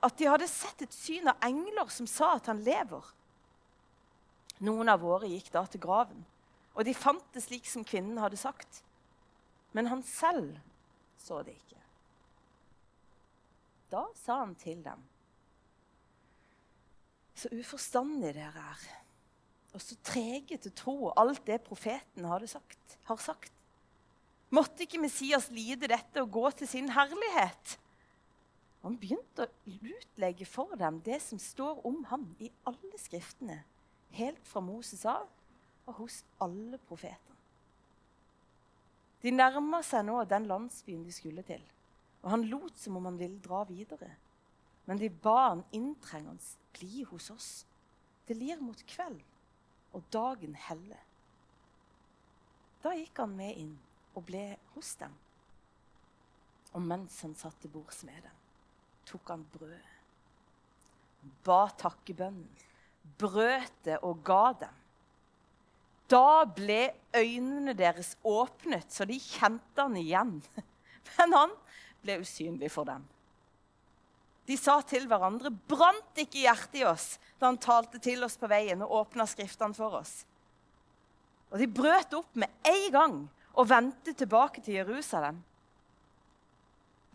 at 0.05 0.17
de 0.17 0.29
hadde 0.29 0.49
sett 0.49 0.81
et 0.85 0.93
syn 0.93 1.29
av 1.29 1.41
engler 1.45 1.89
som 1.93 2.09
sa 2.09 2.35
at 2.37 2.49
han 2.49 2.63
lever. 2.65 3.05
Noen 4.65 4.89
av 4.89 5.01
våre 5.03 5.29
gikk 5.29 5.51
da 5.53 5.65
til 5.69 5.83
graven, 5.83 6.25
og 6.73 6.85
de 6.87 6.93
fant 6.97 7.25
det 7.35 7.43
slik 7.45 7.67
som 7.69 7.85
kvinnen 7.85 8.17
hadde 8.21 8.39
sagt. 8.39 8.81
Men 9.75 9.91
han 9.91 10.01
selv 10.07 10.55
så 11.21 11.41
det 11.43 11.57
ikke. 11.57 11.84
Da 13.95 14.03
sa 14.19 14.41
han 14.43 14.55
til 14.59 14.83
dem.: 14.83 15.03
Så 17.35 17.51
uforstandige 17.55 18.33
dere 18.35 18.63
er, 18.73 18.85
og 19.73 19.83
så 19.83 19.95
trege 20.03 20.57
til 20.57 20.73
tro 20.75 21.13
alt 21.15 21.45
det 21.47 21.61
profeten 21.63 22.27
sagt, 22.47 22.99
har 23.03 23.15
sagt. 23.15 23.51
Måtte 24.49 24.83
ikke 24.83 24.99
Messias 25.01 25.49
lide 25.49 25.87
dette 25.87 26.21
og 26.21 26.31
gå 26.31 26.49
til 26.51 26.67
sin 26.67 26.89
herlighet? 26.89 27.79
Han 28.83 28.97
begynte 29.01 29.47
å 29.47 29.53
utlegge 29.65 30.45
for 30.45 30.75
dem 30.77 30.99
det 31.01 31.21
som 31.21 31.39
står 31.39 31.85
om 31.87 32.03
ham 32.11 32.35
i 32.39 32.51
alle 32.69 32.99
skriftene, 33.01 33.63
helt 34.11 34.47
fra 34.47 34.61
Moses 34.61 35.05
av 35.05 35.25
og 35.87 35.93
hos 36.03 36.23
alle 36.39 36.77
profeter. 36.77 37.33
De 39.23 39.31
nærma 39.33 39.81
seg 39.81 40.05
nå 40.05 40.19
den 40.29 40.45
landsbyen 40.45 41.03
de 41.03 41.11
skulle 41.15 41.41
til, 41.47 41.63
og 42.25 42.31
han 42.33 42.47
lot 42.49 42.77
som 42.81 42.97
om 42.97 43.05
han 43.05 43.19
ville 43.21 43.37
dra 43.39 43.61
videre. 43.69 44.09
Men 44.89 44.97
de 44.97 45.09
ba 45.09 45.51
han 45.51 45.61
inntrengende 45.77 46.41
bli 46.73 47.03
hos 47.11 47.29
oss. 47.29 47.49
Det 48.25 48.33
lir 48.33 48.61
mot 48.61 48.81
kveld, 48.89 49.21
og 49.93 50.07
dagen 50.13 50.57
heller. 50.57 51.01
Da 52.81 52.95
gikk 52.97 53.21
han 53.21 53.35
med 53.37 53.61
inn 53.61 53.75
og 54.17 54.25
ble 54.25 54.55
hos 54.73 54.95
dem. 54.97 55.13
Og 56.75 56.81
mens 56.83 57.21
han 57.23 57.35
satt 57.37 57.59
til 57.61 57.71
bords 57.71 58.01
med 58.07 58.17
dem, 58.25 58.39
tok 59.05 59.29
han 59.31 59.45
brødet. 59.53 59.93
Han 61.21 61.35
ba 61.45 61.61
takkebønnen, 61.77 62.49
brøt 63.21 63.77
det 63.85 63.99
og 64.01 64.25
ga 64.25 64.47
dem. 64.65 64.81
Da 66.09 66.45
ble 66.45 66.91
øynene 67.17 67.73
deres 67.77 68.15
åpnet, 68.25 68.89
så 68.93 69.05
de 69.09 69.17
kjente 69.21 69.81
han 69.81 69.97
igjen. 69.97 70.35
Men 71.15 71.33
han 71.33 71.55
ble 72.05 72.19
usynlig 72.21 72.69
for 72.71 72.87
dem. 72.87 73.03
De 74.45 74.57
sa 74.61 74.77
til 74.85 75.07
hverandre, 75.09 75.49
'Brant 75.49 76.21
ikke 76.21 76.43
hjertet 76.45 76.81
i 76.81 76.85
oss' 76.85 77.17
da 77.39 77.49
han 77.49 77.57
talte 77.57 77.99
til 77.99 78.23
oss 78.23 78.37
på 78.37 78.49
veien 78.49 78.83
og 78.85 78.93
åpna 79.01 79.25
Skriftene 79.25 79.73
for 79.73 79.97
oss? 79.97 80.21
Og 81.49 81.57
de 81.59 81.67
brøt 81.67 82.13
opp 82.13 82.35
med 82.37 82.51
en 82.67 82.91
gang 82.93 83.17
og 83.55 83.69
vendte 83.69 84.13
tilbake 84.13 84.61
til 84.61 84.77
Jerusalem. 84.81 85.41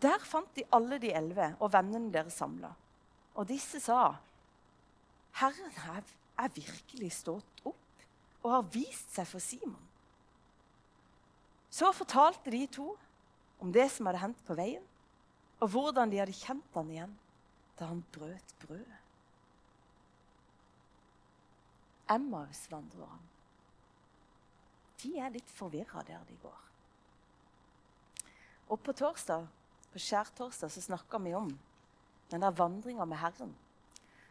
Der 0.01 0.19
fant 0.25 0.49
de 0.55 0.65
alle 0.73 0.97
de 0.99 1.13
elleve 1.13 1.53
og 1.59 1.71
vennene 1.73 2.11
deres 2.11 2.39
samla. 2.41 2.73
Og 3.35 3.47
disse 3.47 3.79
sa, 3.79 4.15
'Herren 5.39 5.71
er, 5.95 6.03
er 6.37 6.55
virkelig 6.55 7.11
stått 7.11 7.61
opp 7.63 7.75
og 8.43 8.51
har 8.51 8.67
vist 8.73 9.15
seg 9.15 9.27
for 9.27 9.39
Simon.' 9.39 9.87
Så 11.71 11.91
fortalte 11.95 12.51
de 12.51 12.65
to 12.67 12.97
om 13.61 13.71
det 13.73 13.87
som 13.93 14.09
hadde 14.09 14.23
hendt 14.23 14.41
på 14.47 14.57
veien, 14.57 14.85
og 15.61 15.69
hvordan 15.73 16.09
de 16.11 16.19
hadde 16.21 16.35
kjent 16.35 16.77
han 16.77 16.89
igjen 16.93 17.17
da 17.77 17.89
han 17.91 18.01
brøt 18.13 18.55
brødet. 18.61 18.97
Emmaus-vandrerne 22.11 23.31
de 25.01 25.17
er 25.17 25.33
litt 25.33 25.49
forvirra 25.49 26.03
der 26.05 26.21
de 26.27 26.35
går. 26.41 26.59
Og 28.71 28.79
på 28.85 28.93
torsdag, 28.95 29.47
på 29.91 29.99
skjærtorsdag 29.99 30.71
så 30.71 30.83
snakka 30.85 31.19
vi 31.23 31.33
om 31.35 31.49
den 32.31 32.43
der 32.43 32.53
vandringa 32.55 33.05
med 33.09 33.19
Herren, 33.19 33.55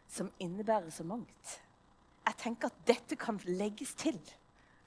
som 0.09 0.31
innebærer 0.39 0.89
så 0.89 1.03
mangt. 1.03 1.57
Jeg 2.25 2.37
tenker 2.39 2.71
at 2.71 2.85
dette 2.87 3.17
kan 3.19 3.39
legges 3.45 3.93
til, 3.99 4.17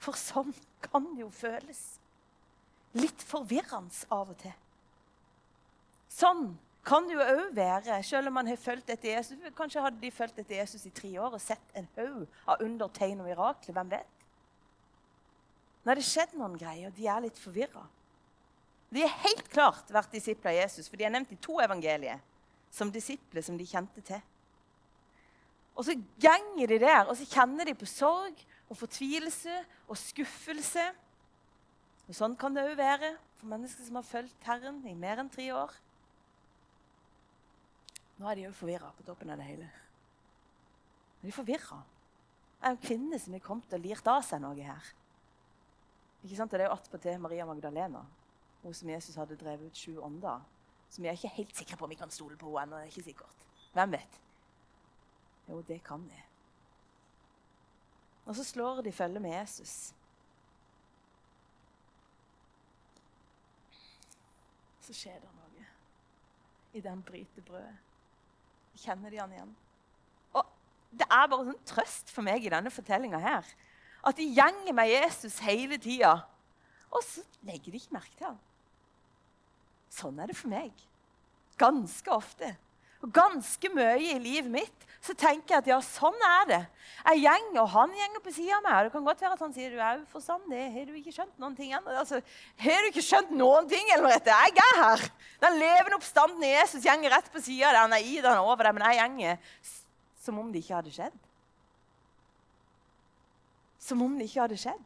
for 0.01 0.17
sånn 0.19 0.51
kan 0.83 1.05
det 1.13 1.23
jo 1.23 1.29
føles. 1.33 1.83
Litt 2.95 3.23
forvirrende 3.27 4.07
av 4.13 4.31
og 4.31 4.37
til. 4.39 4.53
Sånn 6.15 6.47
kan 6.85 7.07
det 7.07 7.15
jo 7.17 7.23
òg 7.25 7.55
være, 7.57 7.97
selv 8.05 8.29
om 8.29 8.37
man 8.37 8.47
har 8.47 8.59
fulgt 8.61 8.91
etter 8.93 9.15
Jesus. 9.15 9.41
Kanskje 9.57 9.83
hadde 9.83 9.99
de 9.99 10.11
fulgt 10.13 10.37
etter 10.39 10.59
Jesus 10.59 10.85
i 10.85 10.93
tre 10.93 11.15
år 11.17 11.33
og 11.33 11.41
sett 11.41 11.73
en 11.73 11.87
haug 11.97 12.27
av 12.45 12.61
undertegn 12.61 13.23
og 13.23 13.29
mirakler. 13.31 13.73
Hvem 13.75 13.91
vet? 13.95 14.21
Nå 15.81 15.91
har 15.91 15.99
det 15.99 16.05
skjedd 16.07 16.37
noen 16.37 16.55
greier, 16.57 16.89
og 16.89 16.97
de 16.97 17.09
er 17.09 17.25
litt 17.25 17.41
forvirra. 17.41 17.83
De 18.93 19.01
har 19.03 19.19
helt 19.25 19.49
klart 19.51 19.89
vært 19.93 20.13
disipler 20.13 20.53
av 20.53 20.59
Jesus, 20.61 20.87
for 20.89 20.97
de 20.97 21.05
er 21.07 21.13
nevnt 21.13 21.33
i 21.33 21.41
to 21.41 21.57
evangelier 21.61 22.21
som 22.73 22.91
disipler 22.93 23.43
som 23.45 23.57
de 23.57 23.67
kjente 23.67 24.01
til. 24.05 24.21
Og 25.75 25.83
så 25.87 25.95
ganger 26.21 26.71
de 26.71 26.79
der, 26.79 27.03
og 27.09 27.17
så 27.19 27.27
kjenner 27.27 27.67
de 27.67 27.75
på 27.77 27.87
sorg 27.89 28.39
og 28.69 28.77
fortvilelse 28.79 29.57
og 29.89 29.97
skuffelse. 29.99 30.85
Og 32.05 32.13
Sånn 32.13 32.35
kan 32.37 32.53
det 32.53 32.65
òg 32.67 32.75
være 32.77 33.15
for 33.39 33.49
mennesker 33.49 33.87
som 33.87 33.97
har 33.97 34.05
fulgt 34.05 34.45
Herren 34.45 34.83
i 34.85 34.93
mer 34.97 35.21
enn 35.23 35.31
tre 35.33 35.47
år. 35.55 35.73
Nå 38.19 38.29
er 38.29 38.37
de 38.37 38.45
òg 38.49 38.55
forvirra 38.55 38.91
på 38.95 39.05
toppen 39.07 39.33
av 39.33 39.41
det 39.41 39.47
hele. 39.49 39.69
De 41.21 41.31
er 41.31 41.35
forvirra. 41.35 41.81
Det 42.59 42.69
er 42.69 42.75
en 42.75 42.83
kvinne 42.83 43.19
som 43.19 43.33
er 43.35 43.43
kommet 43.43 43.73
og 43.73 43.81
lirt 43.81 44.07
av 44.07 44.21
seg 44.25 44.43
noe 44.43 44.55
her. 44.61 44.91
Ikke 46.23 46.37
sant? 46.37 46.53
Det 46.53 46.61
er 46.61 46.69
jo 46.69 46.75
attpåtil 46.77 47.19
Maria 47.21 47.45
Magdalena, 47.45 48.05
hun 48.63 48.73
som 48.73 48.89
Jesus 48.89 49.17
hadde 49.19 49.37
drevet 49.37 49.69
ut 49.69 49.81
sju 49.81 49.97
ånder. 50.01 50.45
Som 50.89 51.05
jeg 51.05 51.11
er 51.11 51.19
ikke 51.19 51.35
helt 51.35 51.57
sikre 51.57 51.77
på 51.77 51.85
om 51.85 51.91
vi 51.91 51.99
kan 51.99 52.13
stole 52.13 52.37
på 52.39 52.53
henne 52.55 52.79
ennå. 52.79 52.89
Ikke 52.89 53.03
sikkert. 53.05 53.43
Hvem 53.73 53.97
vet? 53.97 54.21
Jo, 55.49 55.59
det 55.67 55.81
kan 55.85 56.05
vi. 56.09 56.21
Og 58.25 58.37
så 58.37 58.45
slår 58.45 58.81
de 58.85 58.93
følge 58.95 59.21
med 59.21 59.35
Jesus. 59.35 59.93
Så 64.85 64.93
skjer 64.93 65.17
det 65.17 65.31
noe 65.31 65.45
i 66.75 66.81
den 66.83 66.99
bryter 67.07 67.43
brødet. 67.47 67.77
Kjenner 68.75 69.13
de 69.13 69.19
han 69.21 69.31
igjen? 69.31 69.53
Og 70.35 70.51
Det 70.95 71.07
er 71.07 71.29
bare 71.31 71.45
sånn 71.47 71.63
trøst 71.67 72.11
for 72.11 72.23
meg 72.27 72.43
i 72.45 72.51
denne 72.51 72.71
fortellinga 72.71 73.19
her 73.23 73.47
at 74.05 74.19
de 74.19 74.27
gjenger 74.35 74.75
med 74.75 74.91
Jesus 74.91 75.39
hele 75.41 75.79
tida. 75.81 76.13
Og 76.93 77.01
så 77.03 77.23
legger 77.47 77.73
de 77.73 77.79
ikke 77.79 77.95
merke 77.95 78.13
til 78.19 78.27
ham. 78.27 78.37
Sånn 79.89 80.19
er 80.21 80.29
det 80.29 80.37
for 80.37 80.51
meg. 80.51 80.71
Ganske 81.57 82.11
ofte. 82.13 82.51
Og 83.03 83.11
ganske 83.13 83.71
mye 83.73 83.97
i 83.99 84.17
livet 84.21 84.51
mitt 84.51 84.83
så 85.05 85.13
tenker 85.13 85.53
jeg 85.53 85.61
at 85.61 85.67
ja, 85.69 85.75
sånn 85.85 86.15
er 86.25 86.45
det. 86.49 86.61
Jeg 87.05 87.21
gjenger, 87.27 87.59
og 87.61 87.67
han 87.75 87.91
gjenger 87.93 88.23
på 88.25 88.31
sida 88.33 88.55
av 88.57 88.63
meg. 88.65 88.87
Det 88.87 88.93
kan 88.95 89.05
godt 89.05 89.21
være 89.21 89.35
at 89.35 89.43
han 89.45 89.53
sier 89.53 89.75
du 89.75 89.77
er 89.77 89.99
uforstandig. 90.01 90.63
Har 90.73 90.87
du 90.87 90.95
ikke 90.97 91.13
skjønt 91.13 91.35
noen 91.43 91.57
ting 91.59 91.75
ennå? 91.77 91.93
Altså, 91.99 92.21
har 92.63 92.81
du 92.81 92.89
ikke 92.89 93.05
skjønt 93.05 93.35
noen 93.37 93.69
ting? 93.69 93.91
eller 93.93 94.15
rett? 94.15 94.31
Jeg 94.31 94.55
er 94.63 94.81
her! 94.81 95.05
Den 95.45 95.59
levende 95.61 95.99
oppstanden 95.99 96.47
i 96.47 96.55
Jesus 96.55 96.87
gjenger 96.87 97.13
rett 97.13 97.29
på 97.29 97.43
sida 97.43 97.69
deg. 97.69 97.83
Han 97.83 97.93
er 97.99 98.07
i 98.07 98.17
han 98.17 98.31
er 98.33 98.41
over 98.41 98.65
deg, 98.65 98.79
men 98.79 98.87
jeg 98.89 99.01
gjenger 99.03 99.53
som 100.25 100.41
om 100.41 100.49
det 100.49 100.65
ikke 100.65 100.79
hadde 100.79 100.95
skjedd 100.97 101.21
som 103.85 104.01
om 104.01 104.17
det 104.17 104.29
ikke 104.29 104.41
hadde 104.41 104.57
skjedd. 104.59 104.83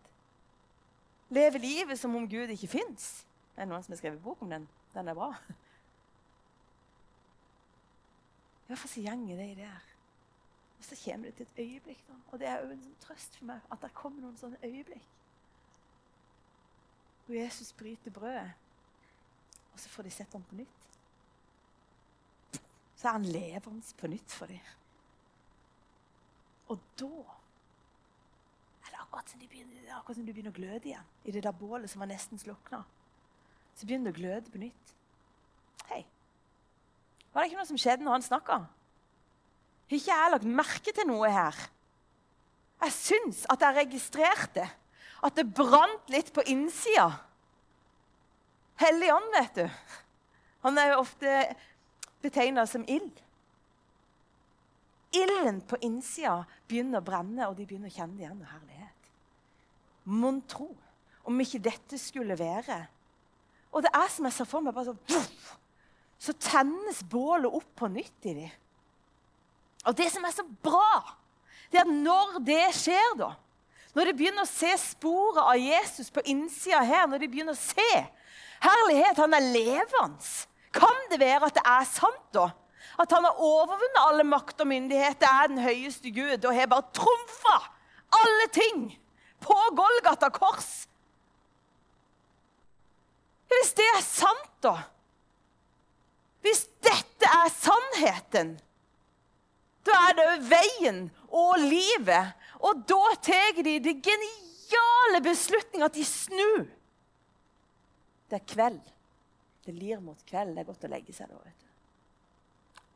Leve 1.32 1.62
livet 1.62 2.00
som 2.00 2.16
om 2.18 2.28
Gud 2.28 2.52
ikke 2.52 2.72
fins. 2.72 3.10
Er 3.56 3.70
noen 3.70 3.84
som 3.86 3.94
har 3.94 4.02
skrevet 4.02 4.22
bok 4.24 4.42
om 4.44 4.52
den? 4.52 4.66
Den 4.96 5.12
er 5.12 5.18
bra. 5.18 5.32
Hvorfor 8.70 8.88
så 8.88 9.02
gjenger 9.02 9.36
de 9.36 9.56
der? 9.56 9.86
Og 10.78 10.84
så 10.86 10.96
kommer 11.06 11.26
det 11.28 11.36
til 11.36 11.48
et 11.48 11.60
øyeblikk, 11.60 12.04
da. 12.08 12.14
og 12.32 12.40
det 12.40 12.48
er 12.48 12.60
jo 12.62 12.68
en 12.70 12.84
sånn 12.84 13.00
trøst 13.02 13.38
for 13.40 13.50
meg 13.50 13.72
at 13.74 13.82
det 13.82 13.90
kommer 13.98 14.22
noen 14.22 14.36
sånne 14.38 14.60
øyeblikk. 14.62 15.08
Hvor 17.26 17.36
Jesus 17.36 17.72
bryter 17.80 18.14
brødet, 18.14 18.52
og 19.74 19.80
så 19.80 19.90
får 19.90 20.06
de 20.06 20.12
sett 20.14 20.38
ham 20.38 20.46
på 20.52 20.60
nytt. 20.60 20.86
Så 22.94 23.08
er 23.08 23.18
han 23.18 23.26
levende 23.26 23.98
på 23.98 24.12
nytt 24.14 24.38
for 24.38 24.54
dem. 24.54 24.70
Og 26.70 26.86
da 27.02 27.10
er 28.86 28.94
det 28.94 29.02
akkurat 29.02 29.34
som 29.34 29.42
de 29.42 29.50
begynner, 29.50 29.90
akkurat 29.98 30.22
som 30.22 30.30
de 30.30 30.38
begynner 30.38 30.54
å 30.54 30.60
gløde 30.62 30.92
igjen. 30.94 31.12
I 31.26 31.34
det 31.34 31.44
der 31.48 31.58
bålet 31.66 31.90
som 31.90 32.06
var 32.06 32.14
nesten 32.14 32.38
slukna. 32.38 32.84
Så 33.74 33.90
begynner 33.90 34.12
det 34.12 34.18
å 34.20 34.22
gløde 34.22 34.54
på 34.54 34.62
nytt. 34.68 34.96
Hei. 35.90 36.04
Var 37.40 37.46
det 37.46 37.54
ikke 37.54 37.62
noe 37.62 37.70
som 37.70 37.78
skjedde 37.80 38.04
når 38.04 38.18
han 38.18 38.24
snakka? 38.26 38.56
Har 39.88 39.96
ikke 39.96 40.12
jeg 40.12 40.32
lagt 40.34 40.48
merke 40.60 40.92
til 40.92 41.06
noe 41.08 41.30
her? 41.32 41.56
Jeg 42.84 42.92
syns 42.92 43.46
at 43.48 43.62
jeg 43.64 43.78
registrerte 43.78 44.66
at 45.24 45.38
det 45.38 45.46
brant 45.56 46.12
litt 46.12 46.34
på 46.36 46.44
innsida. 46.52 47.06
Hellig 48.84 49.14
ånd, 49.14 49.30
vet 49.38 49.56
du. 49.56 49.78
Han 50.68 50.82
er 50.84 50.92
jo 50.92 50.98
ofte 51.06 51.38
betegna 52.20 52.66
som 52.68 52.84
ild. 52.92 53.24
Ilden 55.16 55.64
på 55.64 55.80
innsida 55.88 56.42
begynner 56.68 57.00
å 57.00 57.08
brenne, 57.08 57.48
og 57.48 57.56
de 57.56 57.70
begynner 57.70 57.88
å 57.88 57.96
kjenne 58.02 58.20
igjen 58.20 58.44
herlighet. 58.52 59.10
Mon 60.12 60.44
tro 60.44 60.68
om 61.24 61.40
ikke 61.40 61.64
dette 61.72 62.04
skulle 62.04 62.36
være 62.36 62.82
Og 63.72 63.84
det 63.86 63.96
er 63.96 64.12
som 64.12 64.28
jeg 64.28 64.36
ser 64.36 64.48
for 64.50 64.66
meg, 64.66 64.76
bare 64.76 64.92
så, 64.92 65.56
så 66.20 66.36
tennes 66.36 67.00
bålet 67.08 67.52
opp 67.52 67.70
på 67.80 67.88
nytt 67.92 68.28
i 68.28 68.36
dem. 68.42 68.56
Og 69.88 69.96
det 69.96 70.10
som 70.12 70.26
er 70.28 70.36
så 70.36 70.44
bra, 70.44 71.16
det 71.72 71.80
er 71.80 71.88
at 71.88 71.94
når 71.94 72.42
det 72.46 72.66
skjer, 72.76 73.14
da 73.20 73.36
Når 73.98 74.06
de 74.06 74.12
begynner 74.20 74.46
å 74.46 74.48
se 74.48 74.70
sporet 74.78 75.40
av 75.42 75.58
Jesus 75.58 76.12
på 76.14 76.22
innsida 76.30 76.84
her, 76.86 77.08
når 77.10 77.24
de 77.24 77.28
begynner 77.28 77.56
å 77.56 77.58
se 77.58 77.94
herlighet, 78.62 79.18
han 79.18 79.34
er 79.34 79.48
levende, 79.50 80.28
kan 80.78 81.00
det 81.10 81.18
være 81.18 81.48
at 81.48 81.58
det 81.58 81.64
er 81.66 81.88
sant, 81.90 82.28
da? 82.36 82.52
At 83.02 83.16
han 83.16 83.26
har 83.26 83.42
overvunnet 83.42 83.98
alle 84.04 84.28
makt 84.30 84.62
og 84.62 84.70
myndigheter, 84.70 85.26
er 85.26 85.50
den 85.50 85.64
høyeste 85.64 86.14
Gud 86.14 86.46
og 86.46 86.54
har 86.54 86.70
bare 86.70 86.94
trumfa 86.94 87.58
alle 88.22 88.48
ting 88.54 88.86
på 89.42 89.58
Golgata 89.74 90.30
kors? 90.38 90.86
Hvis 93.50 93.74
det 93.74 93.90
er 93.96 94.06
sant, 94.06 94.54
da 94.62 94.78
Hvis 96.46 96.66
dette 96.86 97.30
er 97.30 97.52
sannheten 97.54 98.58
da 99.90 99.96
er 100.10 100.18
det 100.18 100.28
veien 100.50 101.02
og 101.32 101.60
livet. 101.62 102.36
Og 102.66 102.84
da 102.88 103.16
tar 103.24 103.62
de 103.64 103.78
det 103.84 103.96
geniale 104.04 105.22
beslutninga 105.24 105.88
at 105.88 105.96
de 105.96 106.06
snur. 106.06 106.66
Det 108.30 108.38
er 108.38 108.46
kveld. 108.54 108.82
Det 109.66 109.76
lir 109.76 110.02
mot 110.04 110.20
kveld. 110.28 110.54
Det 110.56 110.64
er 110.64 110.70
godt 110.70 110.86
å 110.86 110.92
legge 110.92 111.16
seg 111.16 111.32
da. 111.32 111.40
vet 111.46 111.64
du. 111.64 111.68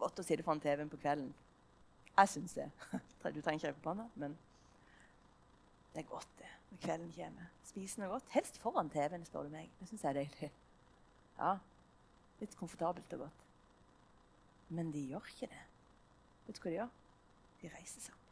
Godt 0.04 0.20
å 0.20 0.26
sitte 0.26 0.46
foran 0.46 0.62
TV-en 0.64 0.92
på 0.92 1.00
kvelden. 1.02 1.32
Jeg 2.14 2.34
syns 2.36 2.58
det. 2.60 2.70
Du 3.24 3.40
trenger 3.40 3.62
ikke 3.62 3.70
repe 3.72 3.84
panna, 3.86 4.04
men 4.20 4.34
det 5.94 6.02
er 6.02 6.08
godt 6.10 6.32
det, 6.42 6.50
når 6.74 6.80
kvelden 6.84 7.12
kommer. 7.16 7.46
Spise 7.64 8.02
noe 8.02 8.10
godt. 8.12 8.26
Helst 8.34 8.58
foran 8.60 8.90
TV-en, 8.92 9.24
spør 9.26 9.48
du 9.48 9.54
meg. 9.54 9.70
Det 9.80 9.88
syns 9.88 10.04
jeg 10.04 10.10
er 10.12 10.18
deilig. 10.20 10.50
Ja, 11.38 11.54
Litt 12.44 12.58
komfortabelt 12.60 13.16
og 13.16 13.26
godt. 13.26 13.48
Men 14.74 14.92
de 14.92 15.06
gjør 15.14 15.32
ikke 15.32 15.50
det. 15.52 15.64
Vet 16.44 16.58
du 16.58 16.64
hva 16.64 16.72
de 16.72 16.78
gjør? 16.82 16.94
De 17.62 17.72
reiser 17.72 18.04
seg 18.04 18.16
opp. 18.18 18.32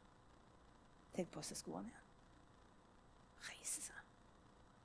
Tar 1.15 1.27
på 1.31 1.43
seg 1.47 1.59
skoene 1.59 1.91
igjen. 1.91 2.07
Reiser 3.47 3.85
seg. 3.87 4.01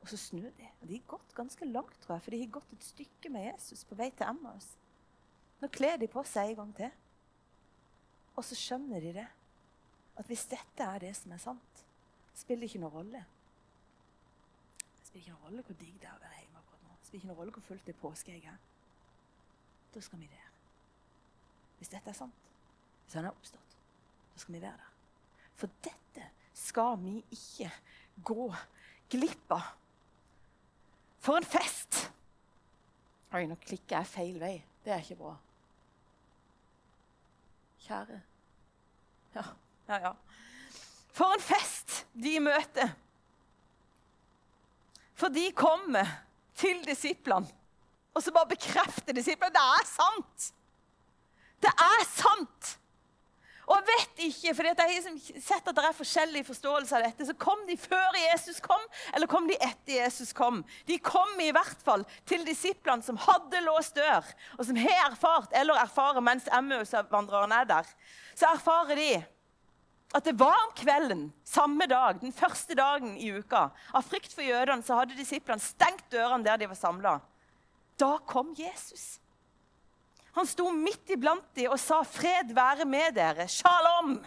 Og 0.05 0.11
så 0.13 0.19
snur 0.21 0.53
de. 0.55 0.69
Og 0.81 0.87
de 0.87 0.99
har 1.01 1.09
gått 1.11 1.35
ganske 1.35 1.67
langt, 1.67 1.97
tror 2.03 2.17
jeg, 2.17 2.25
for 2.25 2.35
de 2.35 2.43
har 2.45 2.53
gått 2.55 2.75
et 2.77 2.87
stykke 2.87 3.33
med 3.35 3.49
Jesus 3.49 3.83
på 3.89 3.99
vei 3.99 4.13
til 4.15 4.29
Emmaus. 4.29 4.69
Nå 5.59 5.71
kler 5.75 5.99
de 5.99 6.07
på 6.13 6.23
seg 6.29 6.53
en 6.53 6.61
gang 6.61 6.77
til. 6.83 6.95
Og 8.37 8.45
så 8.47 8.59
skjønner 8.59 9.03
de 9.03 9.17
det. 9.17 9.27
At 10.17 10.31
hvis 10.31 10.47
dette 10.53 10.87
er 10.87 11.03
det 11.03 11.13
som 11.17 11.35
er 11.35 11.43
sant, 11.43 11.83
spiller 12.37 12.65
det 12.65 12.71
ikke 12.71 12.85
noen 12.85 12.95
rolle. 13.01 13.25
Det 14.79 15.09
spiller 15.09 15.25
ikke 15.25 15.35
noen 15.35 15.47
rolle 15.49 15.67
hvor 15.67 15.81
digg 15.83 15.99
det 16.01 16.09
er 16.09 16.15
å 16.15 16.23
være 16.23 16.41
hjemme 16.45 16.63
akkurat 16.63 16.87
nå. 16.87 16.95
Det 16.95 17.09
spiller 17.09 17.23
ikke 17.23 17.33
noen 17.33 17.41
rolle 17.41 17.57
hvor 17.57 17.69
fullt 17.73 17.87
det 17.89 17.97
er 17.97 18.03
påske 18.05 18.37
jeg 18.37 18.47
er. 18.53 18.63
Da 19.97 20.01
skal 20.05 20.21
vi 20.21 20.27
der. 20.29 20.49
Hvis 21.79 21.89
dette 21.89 22.13
er 22.13 22.17
sant, 22.17 22.49
hvis 23.05 23.15
han 23.17 23.25
er 23.25 23.33
oppstått, 23.33 23.77
da 24.35 24.43
skal 24.43 24.53
vi 24.53 24.61
være 24.61 24.77
der. 24.77 24.91
For 25.57 25.73
dette 25.87 26.27
skal 26.53 26.99
vi 27.01 27.15
ikke 27.33 27.71
gå 28.29 28.51
glipp 29.15 29.57
av. 29.57 29.71
For 31.25 31.41
en 31.41 31.49
fest! 31.49 32.03
Oi, 33.33 33.47
nå 33.49 33.57
klikker 33.65 33.97
jeg 33.97 34.13
feil 34.13 34.37
vei. 34.41 34.55
Det 34.85 34.93
er 34.93 35.01
ikke 35.01 35.17
bra. 35.23 35.33
Kjære. 37.87 38.21
Ja, 39.33 39.49
ja, 39.89 39.99
ja. 40.11 40.15
For 41.17 41.33
en 41.33 41.43
fest 41.49 42.03
de 42.13 42.37
møter. 42.45 42.93
For 45.17 45.33
de 45.33 45.49
kommer 45.57 46.19
til 46.61 46.85
disiplene, 46.85 47.49
og 48.17 48.25
så 48.25 48.33
bare 48.33 48.55
bekrefter 48.55 49.17
disiplene 49.17 49.53
det 49.53 49.69
er 49.77 49.87
sant. 49.91 50.51
Det 51.61 51.73
er 51.73 52.05
sant! 52.09 52.77
Og 53.67 53.81
jeg 53.81 53.87
vet 53.89 54.21
ikke, 54.29 54.53
for 54.55 54.69
jeg 54.69 54.77
har 54.79 54.91
liksom 54.93 55.43
sett 55.43 55.69
at 55.69 55.75
det 55.75 55.85
er 55.89 55.97
forskjellig 55.99 56.43
forståelse 56.47 56.95
av 56.95 57.03
dette. 57.03 57.27
Så 57.27 57.35
kom 57.35 57.65
de 57.67 57.75
før 57.81 58.15
Jesus 58.21 58.61
kom, 58.63 58.83
eller 59.11 59.27
kom 59.31 59.49
de 59.51 59.57
etter 59.59 59.97
Jesus 59.97 60.31
kom? 60.37 60.61
De 60.87 61.01
kom 61.03 61.33
i 61.43 61.51
hvert 61.55 61.83
fall 61.83 62.05
til 62.31 62.47
disiplene 62.47 63.03
som 63.03 63.19
hadde 63.25 63.65
låst 63.67 63.99
dør, 63.99 64.23
og 64.55 64.69
som 64.69 64.79
har 64.79 65.09
erfart, 65.09 65.51
eller 65.51 65.83
erfarer 65.83 66.23
mens 66.23 66.47
Emmaus-vandreren 66.55 67.57
er 67.59 67.67
der. 67.73 67.91
Så 68.39 68.47
erfarer 68.53 69.03
de 69.03 69.11
at 70.15 70.25
det 70.25 70.39
var 70.39 70.55
om 70.63 70.75
kvelden 70.79 71.27
samme 71.45 71.91
dag, 71.91 72.21
den 72.23 72.33
første 72.33 72.79
dagen 72.79 73.17
i 73.19 73.33
uka. 73.35 73.67
Av 73.91 74.07
frykt 74.07 74.31
for 74.31 74.47
jødene 74.47 74.87
så 74.87 75.01
hadde 75.01 75.19
disiplene 75.19 75.61
stengt 75.61 76.07
dørene 76.15 76.47
der 76.47 76.63
de 76.63 76.71
var 76.71 76.79
samla. 76.79 77.19
Da 77.97 78.19
kom 78.19 78.55
Jesus. 78.57 79.21
Han 80.37 80.47
sto 80.47 80.69
midt 80.73 81.11
iblant 81.11 81.47
dem 81.57 81.73
og 81.73 81.81
sa, 81.81 82.03
'Fred 82.05 82.53
være 82.55 82.85
med 82.85 83.15
dere. 83.17 83.49
Shalom.' 83.49 84.19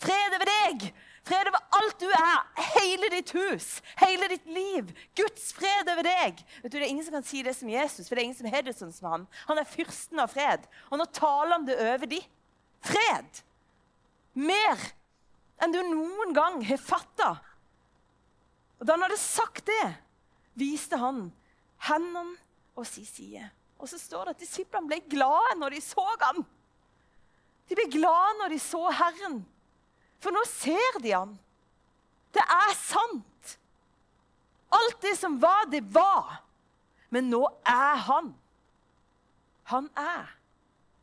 Fred 0.00 0.36
over 0.36 0.48
deg. 0.48 0.92
Fred 1.28 1.48
over 1.50 1.60
alt 1.76 2.00
du 2.00 2.06
er. 2.08 2.38
Hele 2.78 3.10
ditt 3.12 3.32
hus, 3.36 3.82
hele 4.00 4.30
ditt 4.32 4.46
liv. 4.48 4.88
Guds 5.18 5.50
fred 5.52 5.90
over 5.92 6.06
deg. 6.06 6.40
Vet 6.62 6.72
du, 6.72 6.78
Det 6.78 6.86
er 6.86 6.92
ingen 6.92 7.04
som 7.04 7.18
kan 7.18 7.26
si 7.26 7.42
det 7.44 7.56
som 7.56 7.68
Jesus, 7.68 8.08
for 8.08 8.14
det 8.14 8.22
er 8.22 8.28
ingen 8.30 8.38
som 8.38 8.48
har 8.48 8.64
det 8.64 8.76
sånn 8.78 8.94
som 8.96 9.10
han. 9.12 9.26
Han 9.50 9.60
er 9.60 9.68
fyrsten 9.68 10.22
av 10.22 10.32
fred. 10.32 10.64
Og 10.88 10.98
nå 10.98 11.04
taler 11.12 11.52
han 11.58 11.68
det 11.68 11.76
over 11.76 12.08
de. 12.08 12.22
Fred. 12.80 13.42
Mer 14.32 14.86
enn 15.60 15.74
du 15.74 15.82
noen 15.84 16.32
gang 16.32 16.62
har 16.64 16.80
fatta. 16.80 17.34
Og 18.80 18.86
da 18.86 18.96
han 18.96 19.04
hadde 19.04 19.20
sagt 19.20 19.66
det, 19.68 19.88
viste 20.56 20.96
han 20.96 21.26
hendene 21.90 22.38
og 22.80 22.88
si 22.88 23.04
side. 23.06 23.44
Og 23.80 23.88
så 23.88 23.98
står 24.00 24.28
det 24.28 24.36
at 24.36 24.42
disiplene 24.42 24.90
ble 24.90 25.00
glade 25.12 25.56
når 25.60 25.76
de 25.76 25.80
så 25.84 26.04
ham. 26.20 26.42
De 27.70 27.78
ble 27.78 27.86
glade 27.92 28.36
når 28.40 28.54
de 28.54 28.60
så 28.60 28.82
Herren. 28.92 29.40
For 30.20 30.34
nå 30.34 30.42
ser 30.48 31.00
de 31.00 31.14
ham. 31.14 31.36
Det 32.34 32.42
er 32.44 32.74
sant. 32.76 33.56
Alt 34.70 35.00
det 35.02 35.16
som 35.18 35.38
var, 35.42 35.64
det 35.70 35.82
var. 35.94 36.42
Men 37.10 37.30
nå 37.32 37.42
er 37.66 38.02
han. 38.06 38.34
Han 39.70 39.88
er 39.98 40.28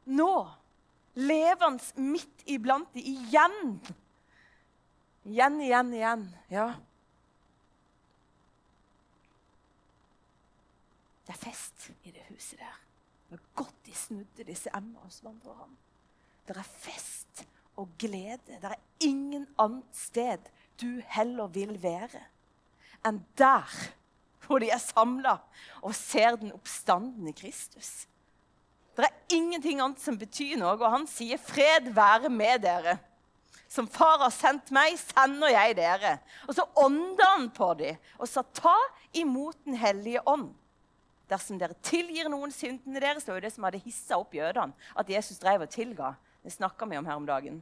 nå 0.07 0.31
levende 1.17 1.83
midt 1.99 2.45
iblant 2.45 2.93
dem 2.95 3.03
igjen. 3.03 3.57
Igjen, 5.27 5.57
igjen, 5.61 5.93
igjen. 5.97 6.27
Ja. 6.51 6.67
Det 11.27 11.35
er 11.35 11.41
fest 11.41 11.89
i 12.07 12.11
det 12.11 12.23
huset 12.29 12.59
der. 12.59 12.79
Det 13.29 13.39
godt 13.55 13.75
de 13.85 13.95
snudde 13.95 14.47
disse 14.47 14.71
Emmaus-vandrerne. 14.75 15.75
Det 16.47 16.55
er 16.57 16.63
fest 16.63 17.43
og 17.75 17.89
glede. 17.99 18.39
Det 18.47 18.71
er 18.71 18.79
ingen 19.03 19.47
annet 19.59 19.95
sted 19.95 20.47
du 20.81 21.01
heller 21.11 21.47
vil 21.51 21.75
være 21.83 22.23
enn 23.05 23.19
der 23.39 23.71
hvor 24.45 24.61
de 24.63 24.69
er 24.71 24.79
samla 24.81 25.37
og 25.83 25.95
ser 25.95 26.37
den 26.39 26.53
oppstandende 26.55 27.33
Kristus. 27.35 28.07
Det 28.95 29.05
er 29.05 29.35
ingenting 29.35 29.81
annet 29.83 30.01
som 30.01 30.17
betyr 30.17 30.55
noe, 30.57 30.77
og 30.79 30.91
han 30.91 31.07
sier 31.07 31.37
'fred 31.37 31.91
være 31.93 32.29
med 32.29 32.63
dere'. 32.63 32.97
Som 33.69 33.87
far 33.87 34.17
har 34.23 34.31
sendt 34.31 34.71
meg, 34.71 34.95
sender 34.97 35.51
jeg 35.51 35.75
dere. 35.75 36.17
Og 36.47 36.55
så 36.55 36.63
ånda 36.75 37.25
han 37.35 37.49
på 37.51 37.73
dem 37.73 37.97
og 38.17 38.27
sa 38.27 38.41
'ta 38.41 38.75
imot 39.13 39.65
Den 39.65 39.75
hellige 39.75 40.21
ånd'. 40.27 40.53
Dersom 41.27 41.59
dere 41.59 41.75
tilgir 41.83 42.29
noen 42.31 42.53
syndene 42.55 43.01
deres 43.03 43.25
Det 43.25 43.33
var 43.33 43.41
jo 43.41 43.45
det 43.47 43.53
som 43.55 43.65
hadde 43.67 43.83
hissa 43.83 44.19
opp 44.21 44.35
jødene, 44.37 44.75
at 44.95 45.09
Jesus 45.11 45.41
drev 45.41 45.65
og 45.65 45.73
tilga. 45.73 46.13
Det 46.43 46.53
snakka 46.55 46.87
vi 46.87 46.99
om 46.99 47.09
her 47.09 47.19
om 47.19 47.27
dagen. 47.27 47.59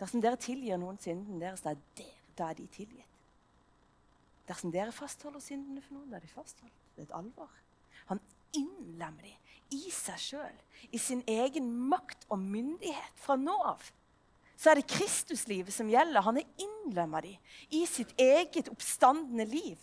Dersom 0.00 0.22
dere 0.24 0.40
tilgir 0.40 0.80
noen 0.80 0.98
syndene 0.98 1.38
deres, 1.42 1.62
da 1.62 1.74
er, 1.74 1.80
der, 1.98 2.16
da 2.38 2.50
er 2.50 2.58
de 2.58 2.66
tilgitt. 2.72 3.06
Dersom 4.48 4.72
dere 4.74 4.90
fastholder 4.94 5.42
syndene 5.44 5.82
for 5.84 5.94
noen, 5.94 6.08
da 6.10 6.18
er 6.18 6.24
de 6.24 6.32
fastholdt. 6.32 6.74
Det 6.96 7.04
er 7.04 7.10
et 7.10 7.18
alvor. 7.20 7.52
Han 8.10 8.22
innlemmer 8.56 9.28
dem 9.28 9.76
i 9.76 9.92
seg 9.94 10.18
sjøl, 10.18 10.56
i 10.90 10.98
sin 10.98 11.22
egen 11.30 11.68
makt 11.92 12.26
og 12.32 12.40
myndighet 12.42 13.22
fra 13.22 13.36
nå 13.38 13.54
av. 13.70 13.84
Så 14.58 14.72
er 14.72 14.80
det 14.80 14.90
Kristuslivet 14.90 15.72
som 15.72 15.88
gjelder. 15.88 16.24
Han 16.26 16.40
er 16.40 16.48
innlemma 16.60 17.22
dem 17.24 17.38
i 17.72 17.84
sitt 17.88 18.10
eget 18.20 18.68
oppstandende 18.72 19.46
liv. 19.48 19.78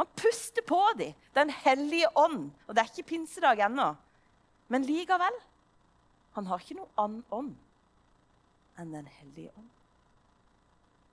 Han 0.00 0.08
puster 0.16 0.62
på 0.64 0.80
dem, 0.96 1.12
Den 1.32 1.50
hellige 1.50 2.08
ånd. 2.16 2.50
Og 2.66 2.74
det 2.74 2.80
er 2.80 2.88
ikke 2.88 3.10
pinsedag 3.10 3.60
ennå. 3.66 3.90
Men 4.72 4.86
likevel 4.88 5.34
han 6.32 6.46
har 6.46 6.62
ikke 6.62 6.78
noe 6.78 6.88
annen 7.02 7.24
ånd 7.36 8.78
enn 8.80 8.94
Den 8.94 9.10
hellige 9.12 9.52
ånd. 9.60 9.68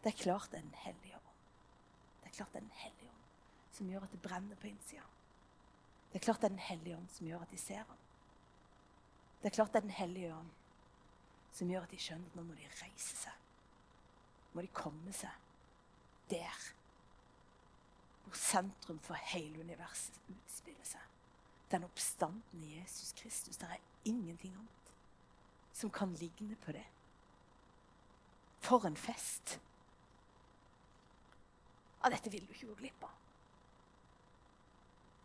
Det 0.06 0.14
er 0.14 0.22
klart 0.22 0.54
det 0.54 0.62
er 0.62 0.70
Den 0.70 0.80
hellige 0.86 1.18
ånd. 1.18 1.34
Det 2.22 2.30
er 2.30 2.36
klart 2.38 2.54
det 2.54 2.62
er 2.62 2.68
Den 2.70 2.80
hellige 2.86 3.12
ånd 3.12 3.76
som 3.76 3.92
gjør 3.92 4.08
at 4.08 4.16
det 4.16 4.22
brenner 4.24 4.64
på 4.64 4.72
innsida. 4.72 5.04
Det 6.14 6.22
er 6.22 6.26
klart 6.30 6.40
det 6.40 6.52
er 6.52 6.56
Den 6.56 6.66
hellige 6.70 7.02
ånd 7.02 7.12
som 7.18 7.28
gjør 7.28 7.44
at 7.44 7.52
de 7.52 7.62
ser 7.66 7.84
ham. 7.84 8.02
Det 9.42 9.52
er 9.52 9.58
klart 9.60 9.76
det 9.76 9.84
er 9.84 9.90
Den 9.90 10.00
hellige 10.00 10.32
ånd 10.38 10.56
som 11.60 11.76
gjør 11.76 11.84
at 11.84 11.92
de 11.92 12.04
skjønner 12.08 12.32
at 12.32 12.40
nå 12.40 12.48
må 12.48 12.56
de 12.56 12.72
reise 12.86 13.20
seg. 13.26 13.46
Nå 14.48 14.62
må 14.62 14.68
de 14.70 14.76
komme 14.80 15.20
seg 15.20 15.44
der 16.32 16.72
hvor 18.28 18.40
sentrum 18.40 19.00
for 19.00 19.20
hele 19.32 19.62
universet 19.64 20.20
utspiller 20.28 20.84
seg. 20.86 21.04
Den 21.72 21.86
oppstanden 21.88 22.64
i 22.64 22.78
Jesus 22.78 23.14
Kristus. 23.16 23.58
Det 23.60 23.68
er 23.72 23.80
ingenting 24.08 24.56
annet 24.56 24.92
som 25.78 25.92
kan 25.94 26.14
ligne 26.20 26.58
på 26.64 26.74
det. 26.76 26.86
For 28.66 28.88
en 28.88 28.98
fest! 28.98 29.60
Ja, 32.04 32.12
dette 32.12 32.32
vil 32.32 32.44
du 32.48 32.54
ikke 32.54 32.70
gå 32.72 32.76
glipp 32.82 33.08
av. 33.08 33.16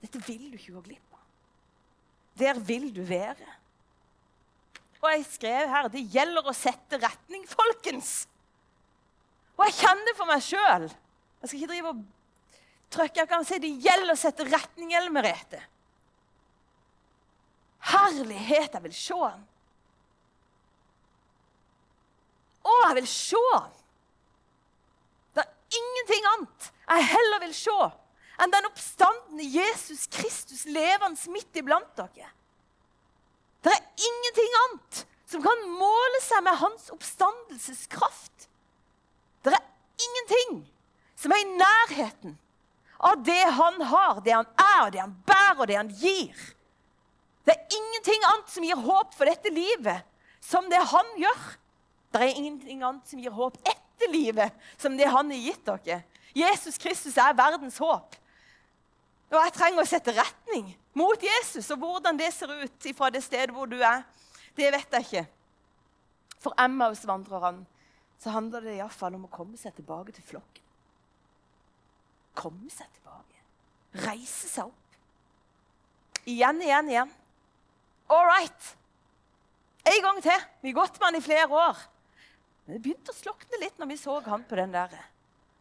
Dette 0.03 0.23
vil 0.27 0.49
du 0.51 0.59
ikke 0.59 0.77
gå 0.77 0.85
glipp 0.89 1.17
av. 1.17 1.27
Der 2.39 2.59
vil 2.59 2.89
du 2.95 3.03
være. 3.07 3.59
Og 5.03 5.09
jeg 5.11 5.27
skrev 5.27 5.71
her 5.71 5.91
det 5.91 6.05
gjelder 6.15 6.47
å 6.47 6.55
sette 6.57 6.99
retning, 7.03 7.45
folkens. 7.51 8.23
Og 9.59 9.67
jeg 9.67 9.79
kjenner 9.81 10.09
det 10.09 10.19
for 10.19 10.31
meg 10.31 10.45
sjøl. 10.47 10.89
Jeg 11.43 11.51
skal 11.51 11.59
ikke 11.59 11.73
drive 11.75 11.93
og 11.93 12.03
trykke. 12.93 13.23
Jeg 13.23 13.31
kan 13.31 13.47
si 13.47 13.59
det 13.63 13.73
gjelder 13.83 14.15
å 14.15 14.19
sette 14.19 14.47
retning, 14.49 14.93
eller 14.97 15.13
Merete. 15.15 15.63
Herlighet, 17.93 18.77
jeg 18.77 18.85
vil 18.85 18.95
se 18.95 19.19
han. 19.19 19.41
Å, 22.63 22.75
jeg 22.87 22.99
vil 23.01 23.09
se 23.11 23.41
han. 23.53 23.73
Det 25.35 25.43
er 25.43 25.81
ingenting 25.81 26.31
annet 26.37 26.71
jeg 26.93 27.09
heller 27.09 27.41
vil 27.47 27.55
se 27.57 27.81
enn 28.43 28.53
den 28.53 28.67
oppstandende 28.67 29.45
Jesus 29.47 30.07
Kristus 30.11 30.65
levende 30.67 31.33
midt 31.35 31.59
iblant 31.61 31.91
dere. 31.99 32.31
Det 33.63 33.71
er 33.71 34.07
ingenting 34.09 34.57
annet 34.65 35.03
som 35.31 35.45
kan 35.45 35.67
måle 35.79 36.23
seg 36.25 36.43
med 36.45 36.59
hans 36.61 36.89
oppstandelseskraft. 36.93 38.49
Det 39.47 39.55
er 39.55 40.07
ingenting 40.07 40.63
som 41.19 41.35
er 41.35 41.45
i 41.45 41.53
nærheten 41.55 42.35
av 43.03 43.23
det 43.27 43.43
han 43.59 43.81
har, 43.91 44.21
det 44.25 44.35
han 44.37 44.49
er, 44.63 44.91
det 44.95 45.01
han 45.03 45.15
bærer, 45.27 45.59
og 45.59 45.69
det 45.71 45.79
han 45.79 45.91
gir. 45.99 46.47
Det 47.43 47.55
er 47.57 47.77
ingenting 47.79 48.25
annet 48.29 48.55
som 48.55 48.67
gir 48.67 48.79
håp 48.79 49.17
for 49.19 49.27
dette 49.27 49.51
livet 49.51 50.07
som 50.43 50.69
det 50.71 50.81
han 50.93 51.13
gjør. 51.19 51.43
Det 52.13 52.23
er 52.23 52.39
ingenting 52.39 52.83
annet 52.83 53.09
som 53.09 53.21
gir 53.23 53.35
håp 53.35 53.59
etter 53.63 54.11
livet, 54.13 54.55
som 54.79 54.97
det 54.99 55.09
han 55.11 55.31
har 55.33 55.45
gitt 55.49 55.67
dere. 55.67 56.03
Jesus 56.37 56.79
Kristus 56.81 57.19
er 57.21 57.37
verdens 57.37 57.79
håp. 57.83 58.17
Og 59.33 59.39
jeg 59.39 59.55
trenger 59.57 59.83
å 59.83 59.89
sette 59.89 60.15
retning 60.15 60.73
mot 60.99 61.23
Jesus. 61.25 61.71
Og 61.73 61.81
hvordan 61.81 62.19
det 62.21 62.31
ser 62.37 62.53
ut 62.53 62.89
fra 62.97 63.11
det 63.13 63.23
stedet 63.25 63.55
hvor 63.55 63.71
du 63.71 63.79
er, 63.81 64.05
det 64.59 64.73
vet 64.75 64.99
jeg 64.99 65.09
ikke. 65.09 65.25
For 66.43 66.59
Emmaus-vandrerne 66.61 67.65
så 68.23 68.35
handler 68.35 68.67
det 68.67 68.77
iallfall 68.77 69.17
om 69.17 69.27
å 69.27 69.33
komme 69.33 69.57
seg 69.59 69.75
tilbake 69.77 70.15
til 70.15 70.27
flokken. 70.27 70.62
Komme 72.39 72.71
seg 72.73 72.89
tilbake. 72.97 73.43
Reise 74.07 74.49
seg 74.49 74.71
opp. 74.71 74.83
Igjen, 76.25 76.63
igjen, 76.63 76.89
igjen. 76.89 77.11
All 78.13 78.27
right. 78.29 78.69
En 79.85 80.05
gang 80.05 80.21
til. 80.23 80.45
Vi 80.63 80.71
har 80.71 80.81
gått 80.81 81.01
med 81.01 81.09
han 81.09 81.19
i 81.19 81.25
flere 81.25 81.49
år. 81.49 81.81
Men 82.65 82.77
det 82.77 82.83
begynte 82.85 83.13
å 83.13 83.19
slokne 83.19 83.61
litt 83.61 83.81
når 83.81 83.91
vi 83.91 83.99
så 84.01 84.21
han 84.29 84.45
på 84.47 84.59
den 84.59 84.75
der. 84.75 84.95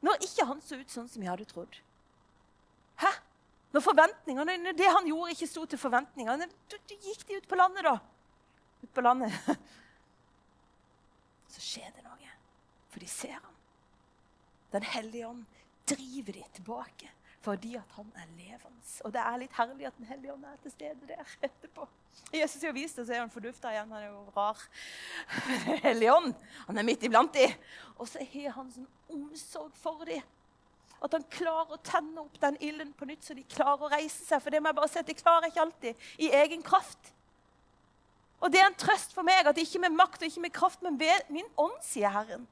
Når 0.06 0.22
ikke 0.28 0.46
han 0.50 0.62
så 0.64 0.78
ut 0.78 0.94
sånn 0.94 1.10
som 1.10 1.24
vi 1.24 1.30
hadde 1.30 1.48
trodd. 1.50 1.80
Hæ? 3.02 3.12
Når 3.72 3.86
forventningene, 3.86 4.58
når 4.62 4.78
det 4.78 4.90
han 4.92 5.08
gjorde, 5.08 5.34
ikke 5.34 5.48
sto 5.48 5.64
til 5.70 5.80
forventningene, 5.80 6.50
da 6.70 6.80
gikk 6.92 7.24
de 7.28 7.40
ut 7.40 7.48
på 7.48 7.58
landet, 7.58 7.88
da. 7.88 7.96
Ut 8.84 8.94
på 8.94 9.04
landet. 9.06 9.32
Så 11.54 11.64
skjer 11.64 11.94
det 11.96 12.04
noe, 12.04 12.36
for 12.92 13.04
de 13.04 13.10
ser 13.10 13.38
ham. 13.38 13.56
Den 14.76 14.86
hellige 14.88 15.28
ånd 15.28 15.61
driver 15.95 16.38
de 16.38 16.45
tilbake 16.58 17.12
fordi 17.41 17.71
at 17.73 17.95
han 17.95 18.10
er 18.21 18.27
levende. 18.38 18.84
Og 19.01 19.13
det 19.13 19.21
er 19.21 19.38
litt 19.41 19.56
herlig 19.58 19.88
at 19.89 19.95
Den 19.97 20.10
hellige 20.12 20.34
ånd 20.34 20.43
er 20.45 20.60
til 20.62 20.73
stede 20.75 21.08
der 21.10 21.32
etterpå. 21.41 21.88
Jesus 22.34 22.62
har 22.62 22.75
vist 22.75 22.99
det, 22.99 23.08
så 23.08 23.15
er 23.15 23.23
han 23.23 23.32
fordufta 23.34 23.71
igjen. 23.71 23.89
Han 23.89 24.04
er 24.04 24.12
jo 24.12 24.19
rar. 24.36 24.60
Hellige 25.88 26.13
ånd, 26.13 26.36
han 26.67 26.77
er 26.77 26.86
midt 26.86 27.08
iblant 27.08 27.34
dem. 27.34 27.56
Og 27.97 28.12
så 28.12 28.21
har 28.34 28.54
han 28.60 28.69
sånn 28.75 28.86
omsorg 29.10 29.73
for 29.82 30.06
dem. 30.06 30.21
At 31.01 31.15
han 31.17 31.25
klarer 31.34 31.73
å 31.73 31.82
tenne 31.82 32.21
opp 32.21 32.38
den 32.43 32.60
ilden 32.62 32.93
på 32.93 33.08
nytt, 33.10 33.25
så 33.25 33.34
de 33.34 33.47
klarer 33.49 33.88
å 33.88 33.89
reise 33.89 34.21
seg. 34.21 34.38
For 34.43 34.54
det 34.54 34.62
må 34.62 34.69
jeg 34.69 34.77
bare 34.77 34.91
si, 34.91 35.06
de 35.08 35.17
klarer 35.17 35.49
ikke 35.49 35.65
alltid 35.65 36.08
i 36.21 36.30
egen 36.43 36.62
kraft. 36.65 37.13
Og 38.41 38.54
det 38.54 38.62
er 38.62 38.69
en 38.69 38.77
trøst 38.77 39.13
for 39.17 39.25
meg 39.25 39.49
at 39.49 39.58
ikke 39.58 39.82
med 39.82 39.97
makt 39.97 40.21
og 40.21 40.30
ikke 40.30 40.45
med 40.45 40.54
kraft, 40.54 40.82
men 40.86 40.99
ved 41.01 41.25
min 41.34 41.49
ånd, 41.62 41.73
sier 41.86 42.13
Herren. 42.13 42.45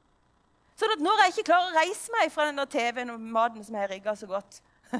Sånn 0.80 0.94
at 0.94 1.02
når 1.04 1.18
jeg 1.20 1.34
ikke 1.34 1.48
klarer 1.50 1.68
å 1.68 1.76
reise 1.76 2.12
meg 2.14 2.30
fra 2.32 2.46
den 2.48 2.60
TV-en 2.72 3.12
og 3.12 3.24
maten 3.36 3.64
som 3.66 3.76
jeg 3.76 3.90
rigga 3.90 4.14
så 4.16 4.28
godt 4.30 4.60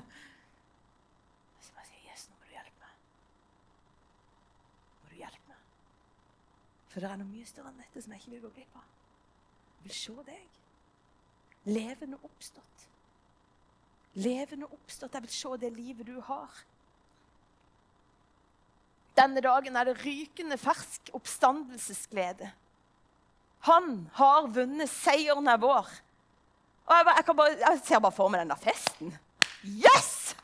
Så 1.65 1.73
bare 1.73 1.87
sier 1.87 2.05
Jesus, 2.05 2.29
nå 2.29 2.37
må 2.37 2.45
du 2.45 2.53
hjelpe 2.53 2.85
meg. 2.85 2.99
Må 5.01 5.09
du 5.09 5.17
hjelpe 5.23 5.47
meg. 5.49 5.63
For 6.93 7.01
det 7.01 7.09
er 7.09 7.21
noe 7.23 7.31
mye 7.31 7.49
større 7.49 7.73
enn 7.73 7.81
dette 7.81 8.05
som 8.05 8.13
jeg 8.13 8.23
ikke 8.23 8.35
vil 8.35 8.45
gå 8.45 8.53
glipp 8.59 8.77
av. 8.77 8.87
Jeg 9.79 9.89
vil 9.89 9.97
se 9.97 10.17
deg. 10.29 10.45
Levende 11.71 12.21
oppstått. 12.29 12.87
Levende 14.21 14.69
oppstått. 14.69 15.17
Jeg 15.17 15.25
vil 15.25 15.37
se 15.39 15.57
det 15.65 15.73
livet 15.79 16.09
du 16.09 16.19
har. 16.29 16.63
Denne 19.17 19.41
dagen 19.45 19.77
er 19.77 19.89
det 19.89 20.01
rykende 20.05 20.61
fersk 20.61 21.11
oppstandelsesglede. 21.17 22.53
Han 23.69 24.09
har 24.17 24.49
vunnet. 24.55 24.91
Seieren 24.91 25.49
er 25.51 25.61
vår. 25.61 25.91
Og 26.87 26.97
jeg, 26.97 27.13
jeg, 27.17 27.37
bare, 27.37 27.59
jeg 27.61 27.83
ser 27.85 28.01
bare 28.03 28.17
for 28.17 28.33
meg 28.33 28.47
den 28.47 28.57
festen. 28.61 29.13
Yes! 29.65 30.35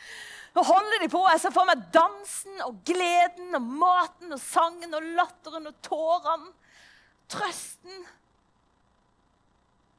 Nå 0.56 0.62
holder 0.64 1.02
de 1.02 1.08
på. 1.12 1.22
Jeg 1.32 1.42
ser 1.42 1.54
for 1.54 1.68
meg 1.68 1.88
dansen 1.92 2.60
og 2.64 2.78
gleden 2.88 3.56
og 3.58 3.72
maten 3.82 4.36
og 4.36 4.40
sangen 4.40 4.94
og 4.96 5.08
latteren 5.18 5.68
og 5.68 5.80
tårene. 5.84 6.52
Trøsten. 7.32 8.06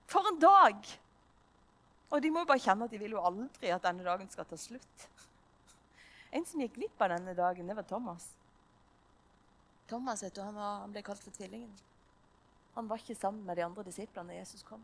For 0.08 0.32
en 0.32 0.39
dag! 0.39 0.88
Og 2.08 2.23
de 2.23 2.32
må 2.32 2.45
jo 2.45 2.49
bare 2.49 2.63
kjenne 2.63 2.88
at 2.88 2.93
de 2.93 3.01
vil 3.01 3.17
jo 3.17 3.23
aldri 3.27 3.73
at 3.73 3.84
denne 3.84 4.06
dagen 4.06 4.30
skal 4.32 4.47
ta 4.47 4.58
slutt. 4.60 5.08
En 6.32 6.45
som 6.47 6.62
gikk 6.63 6.77
glipp 6.77 7.03
av 7.03 7.12
denne 7.15 7.34
dagen, 7.36 7.67
det 7.67 7.75
var 7.75 7.88
Thomas. 7.88 8.30
Thomas 9.88 10.23
vet 10.23 10.36
du, 10.36 10.41
han, 10.43 10.56
var, 10.56 10.82
han 10.86 10.95
ble 10.95 11.03
kalt 11.03 11.23
for 11.23 11.36
tvillingen. 11.36 11.73
Han 12.78 12.90
var 12.90 13.02
ikke 13.02 13.18
sammen 13.18 13.46
med 13.46 13.58
de 13.58 13.66
andre 13.66 13.84
disiplene 13.88 14.32
da 14.32 14.40
Jesus 14.40 14.63
kom. 14.63 14.84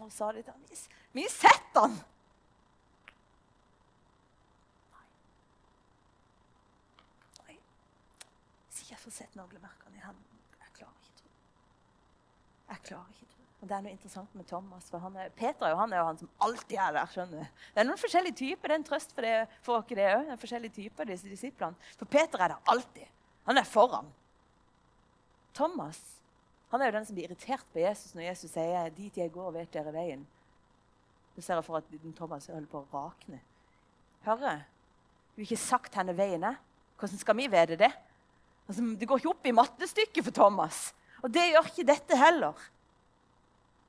Og 0.00 0.08
sa 0.10 0.32
de 0.32 0.42
til 0.42 0.52
ham, 0.52 0.64
'Vi 1.12 1.28
sett 1.30 1.78
han!' 1.78 2.02
får 9.02 9.10
sett 9.10 9.34
naglemerkene 9.34 9.98
i 9.98 10.04
hendene. 10.04 10.40
Jeg 10.62 10.74
klarer 10.78 11.02
ikke 11.02 11.16
tro. 11.18 11.30
Jeg 12.68 12.82
klarer 12.86 13.14
ikke 13.16 13.28
tro. 13.32 13.46
Og 13.62 13.68
det 13.68 13.76
er 13.76 13.84
noe 13.84 13.94
interessant 13.94 14.36
med 14.38 14.48
Thomas. 14.50 14.88
for 14.90 15.02
han 15.02 15.16
er, 15.18 15.32
Peter 15.38 15.66
er 15.66 15.74
jo, 15.74 15.78
han 15.80 15.92
er 15.92 16.02
jo 16.02 16.06
han 16.06 16.18
som 16.18 16.30
alltid 16.46 16.76
er 16.78 16.92
der. 16.98 17.10
skjønner 17.10 17.42
du. 17.42 17.60
Det 17.74 17.82
er 17.82 17.88
noen 17.88 18.02
forskjellige 18.02 18.38
typer. 18.38 18.68
Det 18.68 18.76
er 18.76 18.80
en 18.80 18.88
trøst 18.88 19.14
for, 19.14 19.26
dere, 19.26 19.46
det 19.98 20.08
òg. 20.14 20.32
Forskjellige 20.44 20.76
typer, 20.78 21.10
disse 21.10 21.30
disiplene. 21.30 21.90
For 21.98 22.10
Peter 22.10 22.42
er 22.42 22.54
der 22.54 22.72
alltid. 22.74 23.10
Han 23.50 23.58
er 23.58 23.66
foran. 23.66 24.10
Thomas 25.54 26.00
han 26.72 26.80
er 26.80 26.88
jo 26.88 26.94
den 26.96 27.04
som 27.04 27.16
blir 27.16 27.28
irritert 27.28 27.66
på 27.68 27.82
Jesus 27.82 28.14
når 28.16 28.30
Jesus 28.30 28.54
sier 28.54 28.88
'dit 28.96 29.16
jeg 29.16 29.32
går, 29.32 29.50
vet 29.52 29.72
dere 29.74 29.92
veien'. 29.92 30.24
Du 31.36 31.42
ser 31.42 31.54
jeg 31.54 31.64
for 31.64 31.76
at 31.76 31.84
Thomas 32.16 32.46
holder 32.46 32.68
på 32.68 32.80
å 32.80 32.88
rakne. 32.92 33.40
Hører 34.24 34.64
Du 35.36 35.40
har 35.40 35.44
ikke 35.44 35.56
sagt 35.56 35.94
henne 35.94 36.16
veien 36.16 36.44
er. 36.44 36.56
Hvordan 36.96 37.18
skal 37.18 37.36
vi 37.36 37.46
vite 37.46 37.76
det? 37.76 37.92
Altså, 38.68 38.82
det 38.98 39.08
går 39.08 39.18
ikke 39.18 39.28
opp 39.28 39.46
i 39.46 39.52
mattestykket 39.52 40.24
for 40.24 40.30
Thomas. 40.30 40.94
Og 41.22 41.32
det 41.32 41.52
gjør 41.52 41.68
ikke 41.68 41.86
dette 41.88 42.16
heller. 42.16 42.54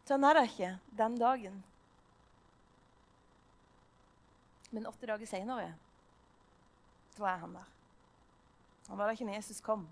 Sånn 0.08 0.23
er 0.23 0.34
det 0.34 0.43
ikke 0.49 0.80
den 0.91 1.17
dagen. 1.19 1.63
Men 4.71 4.88
åtte 4.88 5.08
dager 5.08 5.28
seinere 5.28 5.73
var 7.17 7.38
han 7.38 7.54
der. 7.54 7.67
Han 8.88 8.97
var 8.97 9.06
der 9.06 9.13
ikke 9.13 9.26
når 9.26 9.39
Jesus 9.39 9.62
kom. 9.62 9.88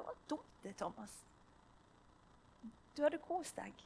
Det 0.00 0.06
var 0.06 0.20
dumt, 0.32 0.54
det, 0.62 0.72
Thomas. 0.80 1.18
Du 2.96 3.02
hadde 3.04 3.20
kost 3.20 3.58
deg. 3.60 3.82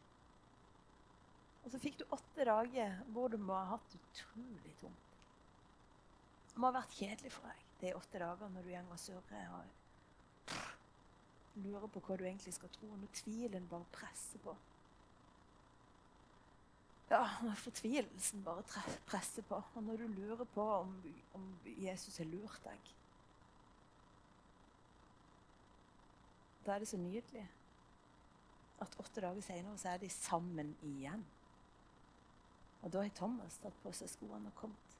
Og 1.64 1.72
så 1.72 1.80
fikk 1.82 1.98
du 1.98 2.04
åtte 2.14 2.46
dager 2.46 3.00
hvor 3.10 3.32
du 3.32 3.36
må 3.40 3.56
ha 3.56 3.74
hatt 3.74 3.96
utrolig 3.98 4.76
tungt. 4.78 5.18
Det 6.52 6.62
må 6.62 6.70
ha 6.70 6.76
vært 6.78 6.94
kjedelig 6.94 7.32
for 7.34 7.50
deg 7.50 7.64
de 7.80 7.94
åtte 7.98 8.20
dager 8.22 8.52
når 8.54 8.62
du 8.62 8.70
går 8.70 8.92
og 8.94 9.00
surrer 9.02 9.48
og 9.58 9.64
lurer 11.64 11.90
på 11.90 12.02
hva 12.06 12.16
du 12.18 12.24
egentlig 12.24 12.54
skal 12.54 12.70
tro, 12.74 12.88
når 12.94 13.10
tvilen 13.18 13.66
bare 13.70 13.90
presser 13.94 14.38
på. 14.44 14.54
Ja, 17.10 17.24
når 17.42 17.58
fortvilelsen 17.60 18.46
bare 18.46 18.64
presser 19.10 19.44
på, 19.50 19.60
og 19.74 19.82
når 19.82 20.04
du 20.04 20.06
lurer 20.14 20.46
på 20.54 20.64
om, 20.78 20.94
om 21.34 21.50
Jesus 21.66 22.22
har 22.22 22.30
lurt 22.30 22.62
deg. 22.64 22.94
Da 26.64 26.74
er 26.74 26.82
det 26.82 26.88
så 26.88 26.96
nydelig 26.96 27.44
at 28.80 28.96
åtte 29.00 29.20
dager 29.20 29.44
senere 29.44 29.78
så 29.78 29.88
er 29.92 30.00
de 30.02 30.10
sammen 30.10 30.74
igjen. 30.82 31.24
Og 32.82 32.92
da 32.92 33.04
har 33.04 33.12
Thomas 33.16 33.56
tatt 33.62 33.76
på 33.82 33.92
seg 33.96 34.10
skoene 34.12 34.50
og 34.50 34.58
kommet. 34.58 34.98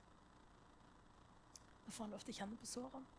Da 1.85 1.93
får 1.93 2.05
han 2.05 2.15
lov 2.15 2.25
til 2.25 2.33
å 2.33 2.39
kjenne 2.39 2.61
på 2.61 2.69
sårene. 2.69 3.11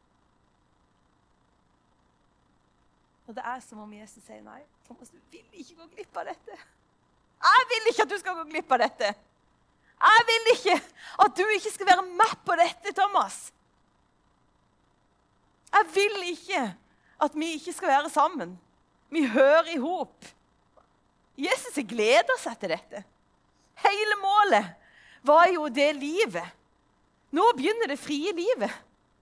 Og 3.25 3.33
det 3.37 3.43
er 3.49 3.61
som 3.65 3.81
om 3.81 3.93
Jesus 3.93 4.25
sier 4.25 4.41
nei. 4.45 4.61
Thomas, 4.87 5.09
du 5.09 5.19
vil 5.33 5.61
ikke 5.61 5.77
gå 5.81 5.87
glipp 5.95 6.17
av 6.21 6.29
dette. 6.29 6.57
Jeg 7.45 7.67
vil 7.71 7.91
ikke 7.91 8.05
at 8.05 8.13
du 8.13 8.17
skal 8.21 8.37
gå 8.37 8.45
glipp 8.51 8.73
av 8.73 8.81
dette. 8.85 9.11
Jeg 10.05 10.25
vil 10.29 10.49
ikke 10.53 10.79
at 11.25 11.37
du 11.37 11.43
ikke 11.55 11.73
skal 11.73 11.89
være 11.89 12.05
med 12.05 12.33
på 12.45 12.57
dette, 12.59 12.93
Thomas. 12.97 13.37
Jeg 15.73 15.89
vil 15.95 16.17
ikke 16.31 16.63
at 17.21 17.35
vi 17.37 17.53
ikke 17.55 17.73
skal 17.75 17.91
være 17.93 18.11
sammen. 18.13 18.55
Vi 19.13 19.25
hører 19.31 19.71
i 19.75 19.79
hop. 19.81 20.25
Jesus 21.39 21.77
gleder 21.87 22.39
seg 22.39 22.57
til 22.59 22.73
dette. 22.75 23.03
Hele 23.85 24.19
målet 24.21 24.71
var 25.25 25.47
jo 25.51 25.67
det 25.71 25.91
livet. 25.97 26.45
Nå 27.35 27.45
begynner 27.57 27.91
det 27.91 27.99
frie 27.99 28.31
livet. 28.35 28.71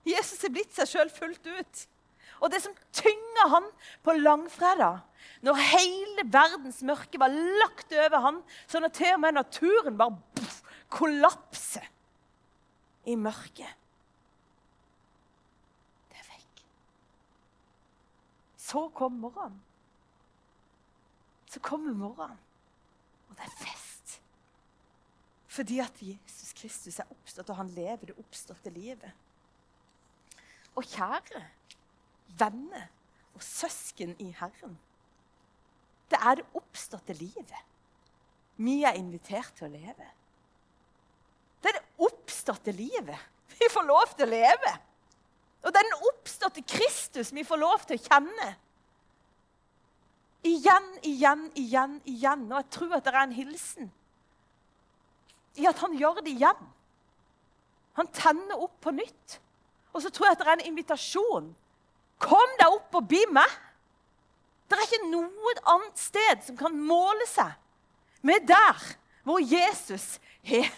Jesus 0.05 0.41
er 0.43 0.53
blitt 0.53 0.73
seg 0.75 0.89
sjøl 0.89 1.11
fullt 1.13 1.47
ut. 1.47 1.83
Og 2.43 2.51
det 2.51 2.59
som 2.59 2.75
tynger 2.95 3.49
han 3.53 3.69
på 4.03 4.15
langfredag, 4.19 4.99
når 5.43 5.61
hele 5.71 6.25
verdens 6.27 6.81
mørke 6.83 7.19
var 7.21 7.31
lagt 7.31 7.93
over 7.95 8.25
han, 8.25 8.41
sånn 8.67 8.87
at 8.87 8.97
til 8.97 9.15
og 9.15 9.21
med 9.23 9.37
naturen 9.37 9.95
bare 9.99 10.49
kollapser 10.93 11.87
i 13.09 13.15
mørket 13.19 13.79
Det 16.11 16.19
er 16.19 16.27
vekk. 16.27 16.61
Så 18.63 18.87
kom 18.95 19.19
morgenen. 19.19 19.59
Så 21.51 21.59
kommer 21.59 21.93
morgenen, 21.93 22.39
og 23.29 23.35
det 23.37 23.45
er 23.45 23.57
fest. 23.59 24.21
Fordi 25.53 25.79
at 25.83 25.99
Jesus 26.01 26.53
Kristus 26.57 26.99
er 26.99 27.11
oppstått, 27.11 27.51
og 27.51 27.59
han 27.59 27.73
lever 27.75 28.09
det 28.09 28.15
oppståtte 28.17 28.71
livet. 28.73 29.11
Og 30.73 30.87
kjære 30.87 31.43
venner 32.39 32.87
og 33.35 33.43
søsken 33.45 34.15
i 34.23 34.31
Herren. 34.39 34.79
Det 36.09 36.17
er 36.21 36.39
det 36.39 36.49
oppståtte 36.57 37.13
livet 37.17 37.69
vi 38.63 38.83
er 38.85 38.97
invitert 38.97 39.55
til 39.57 39.65
å 39.65 39.73
leve. 39.73 40.07
Det 41.61 41.71
er 41.71 41.79
det 41.79 42.05
oppståtte 42.05 42.73
livet 42.75 43.29
vi 43.57 43.69
får 43.71 43.85
lov 43.87 44.13
til 44.13 44.27
å 44.27 44.33
leve. 44.33 44.73
Og 45.63 45.71
det 45.71 45.79
er 45.79 45.87
den 45.89 46.07
oppståtte 46.09 46.63
Kristus 46.67 47.31
vi 47.33 47.45
får 47.47 47.61
lov 47.61 47.83
til 47.87 47.99
å 47.99 48.03
kjenne. 48.03 48.49
Igjen, 50.43 50.87
igjen, 51.07 51.45
igjen, 51.55 51.99
igjen. 52.03 52.47
Og 52.51 52.57
jeg 52.59 52.71
tror 52.75 52.97
at 52.97 53.05
det 53.05 53.13
er 53.13 53.21
en 53.23 53.35
hilsen 53.35 53.91
i 55.61 55.67
at 55.69 55.79
han 55.83 55.93
gjør 55.97 56.23
det 56.25 56.33
igjen. 56.33 56.69
Han 57.99 58.09
tenner 58.15 58.61
opp 58.65 58.79
på 58.81 58.93
nytt. 58.95 59.37
Og 59.93 60.01
så 60.01 60.09
tror 60.09 60.27
jeg 60.27 60.35
at 60.35 60.41
det 60.41 60.47
er 60.47 60.55
en 60.57 60.71
invitasjon. 60.71 61.51
Kom 62.23 62.55
deg 62.59 62.73
opp 62.73 62.97
og 62.97 63.07
bli 63.09 63.21
med. 63.29 63.59
Det 64.67 64.77
er 64.77 64.87
ikke 64.87 65.11
noe 65.11 65.53
annet 65.75 66.01
sted 66.01 66.41
som 66.47 66.57
kan 66.57 66.73
måle 66.73 67.27
seg 67.29 67.53
med 68.25 68.47
der 68.47 68.79
hvor 69.27 69.43
Jesus 69.43 70.17
har 70.47 70.69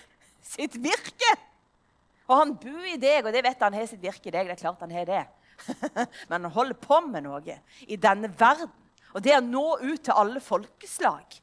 sitt 0.43 0.75
virke. 0.81 1.31
Og 2.25 2.39
han 2.39 2.55
bor 2.57 2.85
i 2.89 2.97
deg, 3.01 3.25
og 3.25 3.33
det 3.33 3.43
vet 3.45 3.61
han 3.61 3.75
har 3.77 3.87
sitt 3.89 4.01
virke 4.01 4.29
i 4.29 4.33
deg. 4.33 4.47
det 4.47 4.55
er 4.55 4.63
klart 4.63 4.81
han 4.81 4.93
har 4.95 5.05
det. 5.09 5.23
Men 6.29 6.47
han 6.47 6.51
holder 6.51 6.79
på 6.81 6.99
med 7.05 7.25
noe 7.27 7.59
i 7.87 7.97
denne 8.01 8.31
verden. 8.39 8.71
Og 9.15 9.23
det 9.23 9.31
er 9.31 9.39
å 9.39 9.47
nå 9.47 9.65
ut 9.79 10.01
til 10.03 10.15
alle 10.15 10.41
folkeslag. 10.43 11.37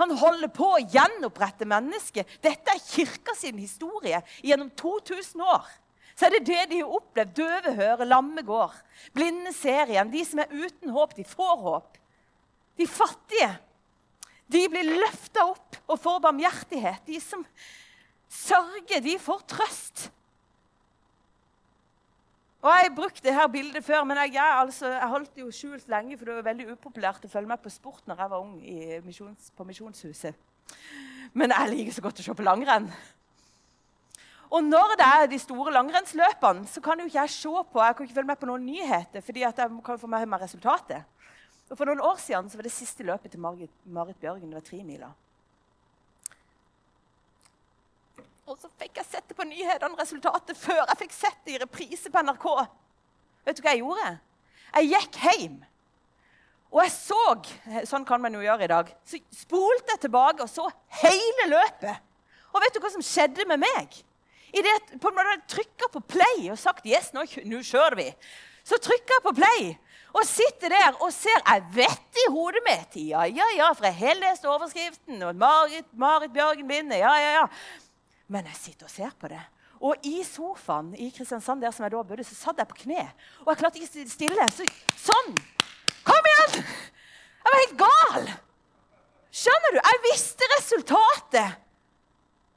Han 0.00 0.14
holder 0.18 0.50
på 0.50 0.66
å 0.74 0.80
gjenopprette 0.80 1.68
mennesket. 1.68 2.38
Dette 2.42 2.72
er 2.72 2.82
kirka 2.82 3.36
sin 3.38 3.60
historie 3.60 4.18
gjennom 4.42 4.72
2000 4.80 5.44
år. 5.44 5.68
Så 6.16 6.26
er 6.26 6.34
det 6.36 6.46
det 6.48 6.62
de 6.72 6.80
har 6.80 6.96
opplevd. 6.96 7.36
Døve 7.36 7.74
hører, 7.76 8.08
lamme 8.08 8.42
går. 8.46 8.74
Blinde 9.14 9.52
ser 9.54 9.92
igjen. 9.92 10.10
De 10.12 10.24
som 10.26 10.42
er 10.42 10.50
uten 10.52 10.92
håp, 10.96 11.14
de 11.16 11.26
får 11.28 11.60
håp. 11.62 12.00
De 12.80 12.88
fattige 12.88 13.52
de 14.52 14.66
blir 14.68 14.96
løfta 15.00 15.46
opp 15.48 15.78
og 15.86 16.00
får 16.00 16.18
barmhjertighet. 16.26 17.06
De 17.06 17.20
som 17.22 17.44
sørger, 18.32 19.00
de 19.04 19.18
får 19.20 19.46
trøst. 19.52 20.08
Og 22.62 22.70
Jeg 22.70 22.86
har 22.86 22.94
brukt 22.94 23.22
det 23.22 23.34
bildet 23.52 23.84
før, 23.84 24.04
men 24.04 24.16
jeg, 24.16 24.34
jeg, 24.34 24.58
altså, 24.60 24.86
jeg, 24.86 25.08
holdt 25.08 25.34
det 25.34 25.42
jo 25.42 25.50
skjult 25.50 25.88
lenge, 25.90 26.18
for 26.18 26.24
det 26.28 26.36
var 26.36 26.44
veldig 26.46 26.68
upopulært 26.76 27.24
å 27.26 27.30
følge 27.30 27.50
med 27.50 27.58
på 27.58 27.72
sport 27.74 28.06
når 28.06 28.22
jeg 28.22 28.30
var 28.30 28.44
ung 28.44 28.52
missions, 29.02 29.50
på 29.56 29.66
Misjonshuset. 29.66 30.38
Men 31.34 31.50
jeg 31.50 31.72
liker 31.72 31.96
så 31.96 32.04
godt 32.04 32.22
å 32.22 32.26
se 32.28 32.36
på 32.38 32.46
langrenn. 32.46 32.86
Og 34.52 34.62
når 34.62 34.94
det 35.00 35.08
er 35.08 35.26
de 35.32 35.40
store 35.40 35.72
langrennsløpene, 35.74 36.68
så 36.68 36.80
kan 36.84 37.00
jo 37.00 37.08
ikke 37.08 37.18
jeg 37.18 37.34
se 37.34 37.64
på 37.72 37.82
jeg 37.82 37.96
kan 37.96 38.06
ikke 38.06 38.18
følge 38.20 38.30
med 38.30 38.40
på 38.40 38.50
noen 38.52 38.66
nyheter, 38.68 39.24
fordi 39.24 39.42
jeg 39.42 39.58
kan 39.58 39.98
få 39.98 40.10
med 40.12 40.28
meg 40.28 40.44
resultatet. 40.44 41.08
Og 41.72 41.78
For 41.78 41.88
noen 41.88 42.04
år 42.04 42.18
siden 42.20 42.50
så 42.52 42.60
var 42.60 42.68
det 42.68 42.74
siste 42.74 43.04
løpet 43.08 43.32
til 43.32 43.40
Marit, 43.40 43.72
Marit 43.88 44.18
Bjørgen. 44.20 44.50
Det 44.52 44.60
var 44.60 44.66
tremila. 44.66 45.08
Og 48.50 48.58
så 48.58 48.70
fikk 48.80 48.98
jeg 48.98 49.06
sett 49.06 49.28
det 49.30 49.36
på 49.38 49.46
nyhetene 49.46 49.98
resultatet 49.98 50.58
før 50.58 50.82
jeg 50.82 51.00
fikk 51.04 51.12
sett 51.14 51.42
det 51.46 51.54
i 51.54 51.60
reprise 51.62 52.10
på 52.10 52.22
NRK. 52.26 52.46
Vet 53.46 53.58
du 53.58 53.62
hva 53.62 53.74
jeg 53.74 53.82
gjorde? 53.82 54.08
Jeg 54.72 54.90
gikk 54.90 55.18
hjem. 55.26 55.60
Og 56.72 56.80
jeg 56.80 56.94
så 56.94 57.20
Sånn 57.88 58.06
kan 58.08 58.22
man 58.22 58.34
jo 58.34 58.42
gjøre 58.42 58.64
i 58.64 58.72
dag. 58.72 58.88
Så 59.06 59.20
spolte 59.36 59.94
jeg 59.94 60.06
tilbake 60.06 60.44
og 60.44 60.50
så 60.50 60.66
hele 61.02 61.50
løpet. 61.52 62.08
Og 62.52 62.64
vet 62.64 62.74
du 62.74 62.82
hva 62.82 62.90
som 62.92 63.04
skjedde 63.04 63.46
med 63.48 63.62
meg? 63.62 64.00
I 64.52 64.60
det 64.64 64.72
at 64.76 64.90
på 65.00 65.12
jeg 65.16 65.44
trykka 65.48 65.88
på 65.94 66.02
play 66.12 66.50
og 66.52 66.58
sagt 66.60 66.86
yes, 66.88 67.12
nå, 67.14 67.24
nå 67.48 67.62
kjører 67.64 67.96
vi, 67.96 68.08
så 68.68 68.76
trykka 68.76 69.16
jeg 69.16 69.24
på 69.24 69.32
play 69.38 69.70
og 70.12 70.26
sitter 70.28 70.68
der 70.74 70.98
og 71.00 71.08
ser 71.14 71.38
Jeg 71.40 71.62
vet 71.72 72.18
i 72.20 72.26
hodet 72.34 72.60
mitt 72.66 72.98
ja, 73.00 73.24
ja, 73.24 73.46
ja, 73.56 73.70
for 73.72 73.88
jeg 73.88 73.96
har 73.96 74.18
lest 74.20 74.44
overskriften. 74.44 75.22
og 75.22 75.36
Marit, 75.40 75.88
Marit 75.96 76.32
Bjørgen 76.32 76.68
vinner. 76.68 76.96
ja, 77.00 77.14
ja, 77.16 77.30
ja. 77.40 77.46
Men 78.32 78.48
jeg 78.48 78.58
sitter 78.58 78.88
og 78.88 78.92
ser 78.92 79.12
på 79.20 79.30
det. 79.32 79.42
Og 79.82 80.06
i 80.06 80.22
sofaen 80.24 80.92
i 80.94 81.10
Kristiansand 81.12 81.64
der 81.64 81.74
som 81.74 81.84
jeg 81.84 81.92
da 81.94 82.02
bodde, 82.06 82.24
så 82.24 82.38
satt 82.38 82.60
jeg 82.62 82.70
på 82.70 82.78
kne. 82.84 83.02
Og 83.42 83.50
jeg 83.50 83.60
klarte 83.60 83.82
ikke 83.82 84.06
stille. 84.08 84.46
Så, 84.54 84.66
sånn! 85.08 85.32
Kom 86.06 86.28
igjen! 86.30 86.62
Jeg 86.62 87.50
var 87.50 87.58
helt 87.58 87.80
gal! 87.80 88.30
Skjønner 89.42 89.74
du? 89.74 89.80
Jeg 89.80 90.02
visste 90.06 90.48
resultatet. 90.54 91.58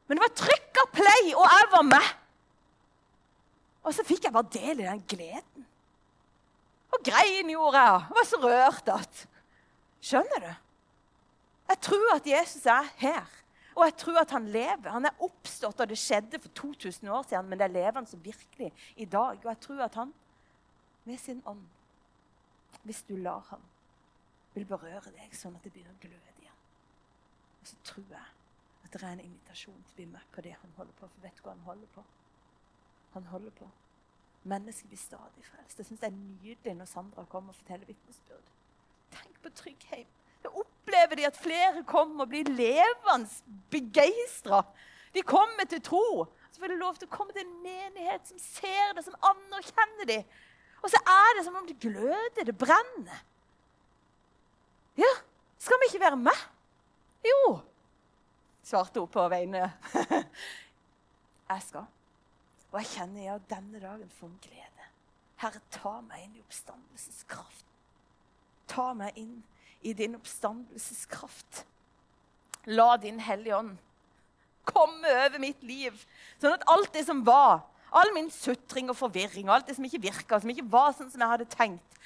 Men 0.05 0.19
det 0.19 0.25
var 0.25 0.35
trykka 0.37 0.83
play, 0.93 1.31
og 1.33 1.45
jeg 1.49 1.69
var 1.71 1.85
med. 1.87 2.11
Og 3.85 3.95
så 3.95 4.05
fikk 4.05 4.27
jeg 4.27 4.35
bare 4.35 4.53
del 4.53 4.83
i 4.83 4.87
den 4.87 5.01
gleden. 5.09 5.65
Og 6.93 7.01
grein 7.05 7.49
gjorde 7.49 7.81
jeg. 7.81 8.03
Jeg 8.05 8.17
var 8.19 8.29
så 8.29 8.41
rørt 8.43 8.93
at 8.93 9.25
Skjønner 10.05 10.43
du? 10.43 10.51
Jeg 11.71 11.79
tror 11.81 12.11
at 12.13 12.27
Jesus 12.29 12.65
er 12.69 12.89
her. 13.01 13.25
Og 13.75 13.83
jeg 13.83 13.95
tror 13.99 14.19
at 14.21 14.31
han 14.31 14.47
lever. 14.47 14.89
Han 14.89 15.05
er 15.05 15.23
oppstått, 15.25 15.81
og 15.83 15.89
det 15.89 15.97
skjedde 15.99 16.39
for 16.39 16.49
2000 16.55 17.09
år 17.11 17.25
siden, 17.27 17.49
men 17.51 17.59
det 17.59 17.71
lever 17.71 17.99
han 17.99 18.07
som 18.07 18.23
virkelig 18.23 18.71
i 18.95 19.05
dag. 19.05 19.35
Og 19.35 19.49
jeg 19.51 19.59
tror 19.59 19.83
at 19.83 19.95
han 19.99 20.13
med 21.05 21.17
sin 21.17 21.41
ånd, 21.45 21.63
hvis 22.83 23.03
du 23.09 23.15
lar 23.15 23.43
ham, 23.49 23.61
vil 24.53 24.65
berøre 24.65 25.11
deg 25.11 25.35
sånn 25.35 25.57
at 25.57 25.65
det 25.65 25.73
begynner 25.73 25.95
å 25.95 26.01
gløde 26.01 26.35
igjen. 26.39 26.61
Og 27.61 27.67
så 27.67 27.79
tror 27.83 28.05
jeg 28.09 28.31
at 28.85 28.93
det 28.93 29.01
er 29.03 29.17
en 29.17 29.25
invitasjon 29.25 29.81
til 29.81 29.91
å 29.91 29.95
bli 29.97 30.05
med 30.13 30.29
på 30.31 30.43
det 30.45 30.53
han 30.61 30.77
holder 30.77 30.95
på. 30.99 31.09
For 31.11 31.25
vet 31.25 31.35
du 31.35 31.43
hva 31.43 31.55
han 31.57 31.65
holder 31.67 31.91
på? 31.95 32.03
Han 33.17 33.27
holder 33.33 33.55
på. 33.59 33.67
Mennesket 34.45 34.87
blir 34.91 35.01
stadig 35.01 35.43
frelst. 35.43 35.79
Jeg 35.79 35.89
syns 35.89 35.99
Det 35.99 36.07
er 36.07 36.15
nydelig 36.15 36.75
når 36.79 36.85
Sandra 36.85 37.25
kommer 37.25 37.51
og 37.51 37.59
forteller 37.59 37.89
vitnesbyrd. 37.89 38.51
Tenk 39.11 39.41
på 39.43 39.49
Tryggheim. 39.49 40.07
Da 40.43 40.51
opplever 40.85 41.15
de 41.15 41.27
at 41.27 41.37
flere 41.37 41.83
kommer 41.83 42.25
og 42.25 42.29
blir 42.29 42.49
levende 42.49 43.29
begeistra. 43.73 44.61
De 45.13 45.21
kommer 45.21 45.65
til 45.69 45.81
tro. 45.81 46.25
Så 46.51 46.59
får 46.59 46.67
de 46.67 46.79
lov 46.79 46.95
til 46.95 47.07
å 47.09 47.11
komme 47.11 47.33
til 47.33 47.43
en 47.43 47.61
menighet 47.63 48.27
som 48.29 48.39
ser 48.39 48.93
det, 48.95 49.03
som 49.03 49.15
anerkjenner 49.19 50.07
dem. 50.07 50.27
Og 50.83 50.91
så 50.93 51.01
er 51.01 51.37
det 51.37 51.45
som 51.45 51.55
om 51.57 51.65
det 51.67 51.79
gløder, 51.81 52.45
det 52.45 52.57
brenner. 52.57 53.23
Ja, 54.95 55.09
skal 55.59 55.81
vi 55.81 55.89
ikke 55.89 56.05
være 56.05 56.19
med? 56.21 56.43
Jo, 57.25 57.57
svarte 58.63 59.01
hun 59.01 59.09
på 59.11 59.25
vegne. 59.33 59.65
jeg 61.49 61.65
skal. 61.65 61.89
Og 62.71 62.79
jeg 62.79 62.91
kjenner 62.93 63.25
ja, 63.25 63.39
denne 63.49 63.81
dagen 63.81 64.13
for 64.13 64.29
en 64.29 64.39
glede. 64.45 64.87
Herre, 65.41 65.59
ta 65.73 65.97
meg 66.05 66.23
inn 66.23 66.37
i 66.37 66.45
oppstandelseskraften. 66.45 67.73
Ta 68.71 68.93
meg 68.95 69.17
inn 69.19 69.41
i 69.85 69.93
din 69.93 70.17
oppstandelseskraft. 70.17 71.63
La 72.65 72.95
din 72.97 73.19
Hellige 73.21 73.57
Ånd 73.57 73.75
komme 74.65 75.11
over 75.25 75.37
mitt 75.37 75.61
liv, 75.61 75.93
sånn 76.41 76.55
at 76.57 76.63
alt 76.73 76.89
det 76.95 77.03
som 77.05 77.19
var, 77.25 77.61
all 77.95 78.09
min 78.15 78.31
sutring 78.33 78.89
og 78.89 78.97
forvirring, 78.97 79.45
alt 79.45 79.69
det 79.69 79.75
som 79.77 79.85
ikke 79.85 80.01
virka, 80.07 80.39
som 80.41 80.49
ikke 80.49 80.65
var 80.71 80.95
sånn 80.97 81.11
som 81.13 81.21
jeg 81.21 81.31
hadde 81.35 81.45
tenkt 81.51 81.99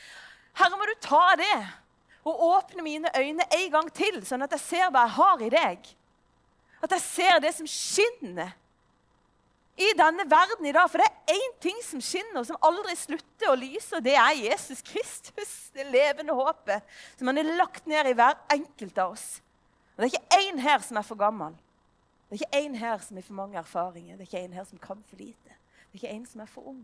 Herre, 0.59 0.75
må 0.75 0.83
du 0.89 0.95
ta 0.99 1.37
det 1.39 1.55
og 2.27 2.41
åpne 2.49 2.83
mine 2.83 3.11
øyne 3.15 3.45
en 3.55 3.69
gang 3.71 3.87
til, 3.95 4.19
sånn 4.27 4.43
at 4.43 4.53
jeg 4.57 4.65
ser 4.65 4.89
hva 4.91 5.05
jeg 5.05 5.15
har 5.15 5.43
i 5.45 5.51
deg. 5.53 5.85
At 6.83 6.95
jeg 6.97 7.03
ser 7.05 7.39
det 7.43 7.53
som 7.55 7.69
skinner 7.69 8.51
i 9.79 9.93
denne 9.97 10.25
verden 10.29 10.67
i 10.67 10.73
dag. 10.75 10.89
For 10.91 10.99
det 10.99 11.08
er 11.29 11.39
én 11.39 11.55
ting 11.61 11.77
som 11.85 12.01
skinner, 12.01 12.43
som 12.47 12.59
aldri 12.65 12.95
slutter 12.97 13.51
å 13.51 13.57
lyse, 13.59 13.91
og 13.95 14.03
det 14.05 14.15
er 14.17 14.37
Jesus 14.39 14.81
Kristus. 14.85 15.53
Det 15.75 15.85
levende 15.87 16.35
håpet 16.35 16.85
som 17.17 17.29
han 17.29 17.39
har 17.41 17.49
lagt 17.59 17.87
ned 17.89 18.09
i 18.09 18.15
hver 18.17 18.37
enkelt 18.55 18.97
av 18.97 19.15
oss. 19.15 19.27
Og 19.95 20.03
Det 20.03 20.09
er 20.09 20.15
ikke 20.15 20.39
én 20.47 20.61
her 20.63 20.79
som 20.85 20.97
er 20.97 21.05
for 21.07 21.19
gammel. 21.19 21.57
Det 22.29 22.37
er 22.37 22.41
ikke 22.43 22.61
én 22.61 22.75
her 22.77 22.97
som 23.03 23.17
har 23.17 23.25
for 23.25 23.39
mange 23.39 23.57
erfaringer. 23.59 24.17
Det 24.17 24.25
er 24.25 24.29
ikke 24.29 24.43
én 24.47 24.55
her 24.55 24.67
som 24.69 24.81
kan 24.81 25.03
for 25.09 25.19
lite. 25.19 25.55
Det 25.89 25.97
er 25.97 26.01
ikke 26.01 26.13
én 26.13 26.27
som 26.29 26.41
er 26.41 26.51
for 26.51 26.69
ung. 26.71 26.83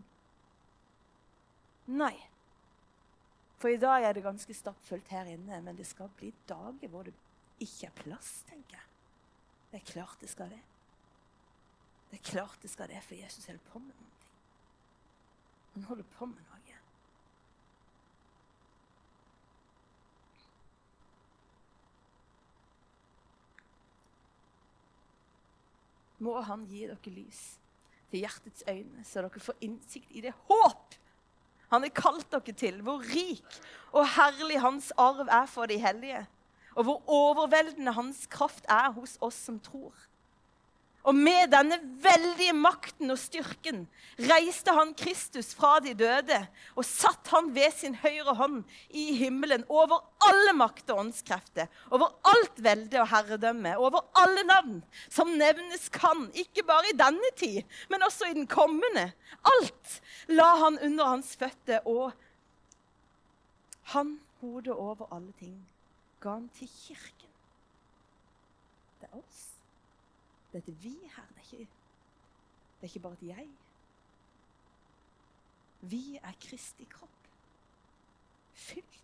Nei. 1.86 2.16
For 3.62 3.72
i 3.72 3.78
dag 3.80 4.04
er 4.04 4.12
det 4.12 4.24
ganske 4.26 4.54
stappfullt 4.54 5.08
her 5.14 5.30
inne, 5.32 5.60
men 5.62 5.78
det 5.78 5.86
skal 5.86 6.10
bli 6.18 6.32
dager 6.48 6.90
hvor 6.92 7.06
det 7.06 7.14
ikke 7.62 7.88
er 7.88 7.94
plass, 8.02 8.42
tenker 8.50 8.76
jeg. 8.76 8.84
Det 9.70 9.80
er 9.80 9.92
klart 9.92 10.20
det 10.20 10.30
skal 10.30 10.50
det. 10.52 10.60
Det 12.10 12.18
er 12.18 12.26
klart 12.30 12.62
det 12.62 12.70
skal 12.70 12.90
det, 12.90 13.00
for 13.06 13.14
Jesus 13.14 13.46
holder 13.46 13.70
på 13.72 13.78
med 13.78 13.94
noe. 13.94 14.15
Han 15.76 15.84
holder 15.84 16.06
på 16.16 16.26
med 16.26 16.40
noe. 16.40 16.52
Må 26.24 26.40
Han 26.40 26.64
gi 26.64 26.86
dere 26.88 27.12
lys 27.12 27.42
til 28.08 28.22
hjertets 28.24 28.64
øyne, 28.64 29.04
så 29.04 29.20
dere 29.20 29.42
får 29.42 29.60
innsikt 29.68 30.16
i 30.16 30.24
det 30.24 30.32
håp 30.48 30.96
han 31.68 31.82
har 31.82 31.90
kalt 31.94 32.30
dere 32.30 32.54
til. 32.54 32.80
Hvor 32.86 33.02
rik 33.02 33.60
og 33.92 34.06
herlig 34.16 34.60
hans 34.62 34.92
arv 34.96 35.26
er 35.26 35.46
for 35.50 35.66
de 35.66 35.78
hellige. 35.82 36.22
Og 36.76 36.84
hvor 36.86 37.02
overveldende 37.10 37.92
hans 37.96 38.26
kraft 38.30 38.68
er 38.68 38.92
hos 38.94 39.16
oss 39.20 39.38
som 39.48 39.58
tror. 39.60 39.94
Og 41.06 41.14
med 41.14 41.52
denne 41.52 41.76
veldige 42.02 42.54
makten 42.56 43.12
og 43.14 43.18
styrken 43.20 43.84
reiste 44.26 44.72
han 44.74 44.90
Kristus 44.98 45.52
fra 45.54 45.76
de 45.84 45.92
døde 45.94 46.38
og 46.74 46.82
satt 46.86 47.30
han 47.30 47.52
ved 47.54 47.74
sin 47.78 47.94
høyre 48.00 48.34
hånd 48.34 48.64
i 48.90 49.04
himmelen 49.14 49.62
over 49.70 50.02
alle 50.26 50.56
makt 50.58 50.90
og 50.90 51.04
åndskrefter, 51.04 51.70
over 51.94 52.10
alt 52.26 52.58
velde 52.64 52.98
og 53.04 53.10
herredømme, 53.12 53.76
over 53.78 54.02
alle 54.18 54.42
navn 54.48 54.82
som 55.06 55.30
nevnes 55.38 55.86
kan, 55.94 56.26
ikke 56.34 56.66
bare 56.66 56.90
i 56.90 56.98
denne 56.98 57.32
tid, 57.38 57.62
men 57.92 58.02
også 58.02 58.30
i 58.30 58.36
den 58.38 58.50
kommende. 58.50 59.12
Alt 59.46 59.98
la 60.26 60.50
han 60.64 60.80
under 60.82 61.12
hans 61.14 61.36
føtter, 61.38 61.86
og 61.86 62.10
han, 63.94 64.16
hodet 64.40 64.74
over 64.74 65.06
alle 65.14 65.30
ting, 65.38 65.60
ga 66.20 66.40
han 66.40 66.48
til 66.58 66.70
kirken. 66.72 67.30
Det 69.00 69.12
er 69.12 69.20
oss. 69.20 69.55
Det 70.56 70.68
er 70.68 70.76
vi 70.82 70.98
her. 71.16 71.22
Det 71.28 71.36
er 71.36 71.52
ikke, 71.52 71.68
det 72.80 72.80
er 72.80 72.84
ikke 72.84 73.00
bare 73.00 73.12
et 73.12 73.22
jeg. 73.28 73.48
Vi 75.80 76.16
er 76.22 76.32
Kristi 76.40 76.84
kropp, 76.90 77.28
fylt 78.54 79.02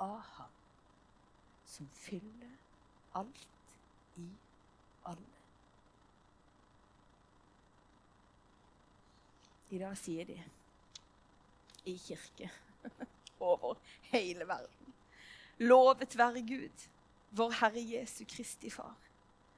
av 0.00 0.18
Ham, 0.18 0.56
som 1.66 1.88
fyller 1.94 2.56
alt 3.14 3.46
i 4.16 4.26
alle. 5.06 5.30
I 9.70 9.78
dag 9.78 9.96
sier 9.98 10.26
de 10.26 10.42
i 11.86 11.96
kirke 12.08 12.50
over 13.40 13.78
hele 14.10 14.46
verden 14.48 14.94
Lovet 15.58 16.18
være 16.18 16.42
Gud, 16.46 16.86
vår 17.30 17.50
Herre 17.60 17.82
Jesu 17.82 18.24
Kristi 18.28 18.70
Far 18.70 19.05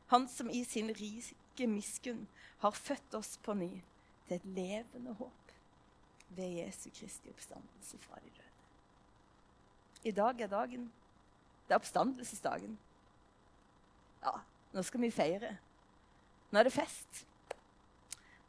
han 0.08 0.28
som 0.28 0.50
i 0.50 0.64
sin 0.64 0.90
rike 0.96 1.66
miskunn 1.68 2.26
har 2.62 2.76
født 2.76 3.14
oss 3.14 3.36
på 3.44 3.54
ny 3.54 3.70
til 4.28 4.36
et 4.36 4.46
levende 4.56 5.14
håp 5.18 5.52
ved 6.36 6.58
Jesu 6.60 6.88
Kristi 6.94 7.30
oppstandelse 7.32 7.98
fra 7.98 8.20
de 8.22 8.30
døde. 8.30 8.44
I 10.04 10.12
dag 10.14 10.40
er 10.40 10.46
dagen 10.52 10.92
Det 11.68 11.74
er 11.74 11.80
oppstandelsesdagen. 11.82 12.78
Ja, 14.22 14.30
nå 14.72 14.82
skal 14.82 15.02
vi 15.02 15.10
feire. 15.12 15.50
Nå 16.50 16.58
er 16.58 16.64
det 16.64 16.72
fest. 16.72 17.26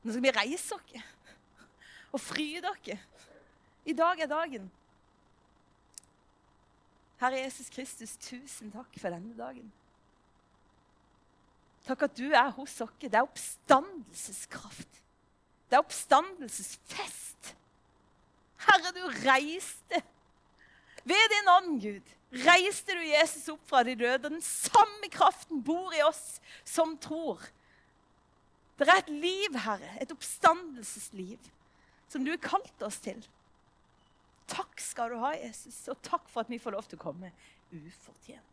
Nå 0.03 0.13
skal 0.13 0.23
vi 0.23 0.31
reise 0.31 0.77
oss 0.77 0.93
og 2.13 2.21
fryde 2.21 2.63
dere. 2.63 2.95
I 3.85 3.93
dag 3.93 4.19
er 4.23 4.31
dagen. 4.31 4.71
Herre 7.19 7.41
Jesus 7.43 7.69
Kristus, 7.69 8.15
tusen 8.17 8.71
takk 8.71 8.95
for 8.99 9.11
denne 9.11 9.35
dagen. 9.37 9.67
Takk 11.89 12.05
at 12.05 12.17
du 12.19 12.27
er 12.29 12.51
hos 12.53 12.75
oss. 12.83 12.93
Det 13.01 13.15
er 13.17 13.25
oppstandelseskraft. 13.25 14.99
Det 15.69 15.77
er 15.77 15.81
oppstandelsesfest. 15.81 17.53
Herre, 18.67 18.91
du 18.93 19.01
reiste. 19.23 20.01
Ved 21.09 21.31
din 21.33 21.49
ånd, 21.55 21.79
Gud, 21.81 22.11
reiste 22.45 22.93
du 22.93 23.01
Jesus 23.07 23.47
opp 23.49 23.63
fra 23.69 23.81
de 23.87 23.95
døde. 23.97 24.29
Den 24.29 24.43
samme 24.45 25.09
kraften 25.09 25.63
bor 25.65 25.95
i 25.97 26.03
oss 26.05 26.37
som 26.67 26.93
tror. 27.01 27.41
Det 28.77 28.87
er 28.87 29.01
et 29.01 29.09
liv, 29.09 29.57
Herre, 29.59 29.89
et 29.99 30.11
oppstandelsesliv, 30.13 31.49
som 32.07 32.23
du 32.23 32.31
har 32.31 32.43
kalt 32.43 32.85
oss 32.85 32.99
til. 33.03 33.19
Takk 34.49 34.77
skal 34.81 35.13
du 35.13 35.19
ha, 35.23 35.33
Jesus, 35.41 35.81
og 35.91 35.99
takk 36.05 36.29
for 36.29 36.45
at 36.45 36.53
vi 36.53 36.61
får 36.61 36.77
lov 36.77 36.85
til 36.87 37.01
å 37.01 37.03
komme 37.09 37.33
ufortjent. 37.73 38.48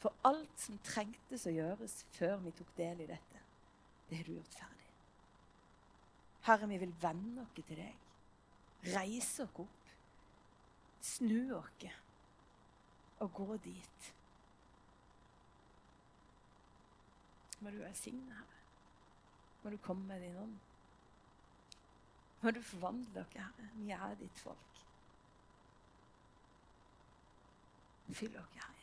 For 0.00 0.16
alt 0.24 0.60
som 0.60 0.78
trengtes 0.84 1.44
å 1.46 1.52
gjøres 1.52 1.98
før 2.16 2.38
vi 2.44 2.52
tok 2.56 2.70
del 2.78 3.02
i 3.04 3.08
dette, 3.10 3.42
det 4.08 4.20
har 4.20 4.28
du 4.28 4.36
gjort 4.38 4.56
ferdig. 4.56 4.86
Herre, 6.46 6.68
vi 6.70 6.78
vil 6.80 6.94
vende 7.02 7.42
oss 7.42 7.52
til 7.58 7.76
deg. 7.76 8.06
Reise 8.94 9.44
oss 9.44 9.58
opp. 9.60 9.76
Snu 11.04 11.52
oss 11.56 11.84
og 13.20 13.32
gå 13.36 13.56
dit. 13.64 14.08
Må 17.60 17.70
du 17.70 17.76
velsigne, 17.82 18.32
Herre. 18.32 18.60
Må 19.62 19.70
du 19.70 19.76
komme 19.84 20.06
med 20.08 20.24
din 20.24 20.36
ånd. 20.40 20.58
Må 22.40 22.50
du 22.56 22.62
forvandle 22.64 23.20
oss, 23.20 23.36
Herre. 23.36 23.70
Vi 23.76 23.92
er 23.92 24.16
ditt 24.20 24.40
folk. 24.40 24.84
Fyll 28.10 28.36
oss, 28.40 28.54
Herre. 28.56 28.79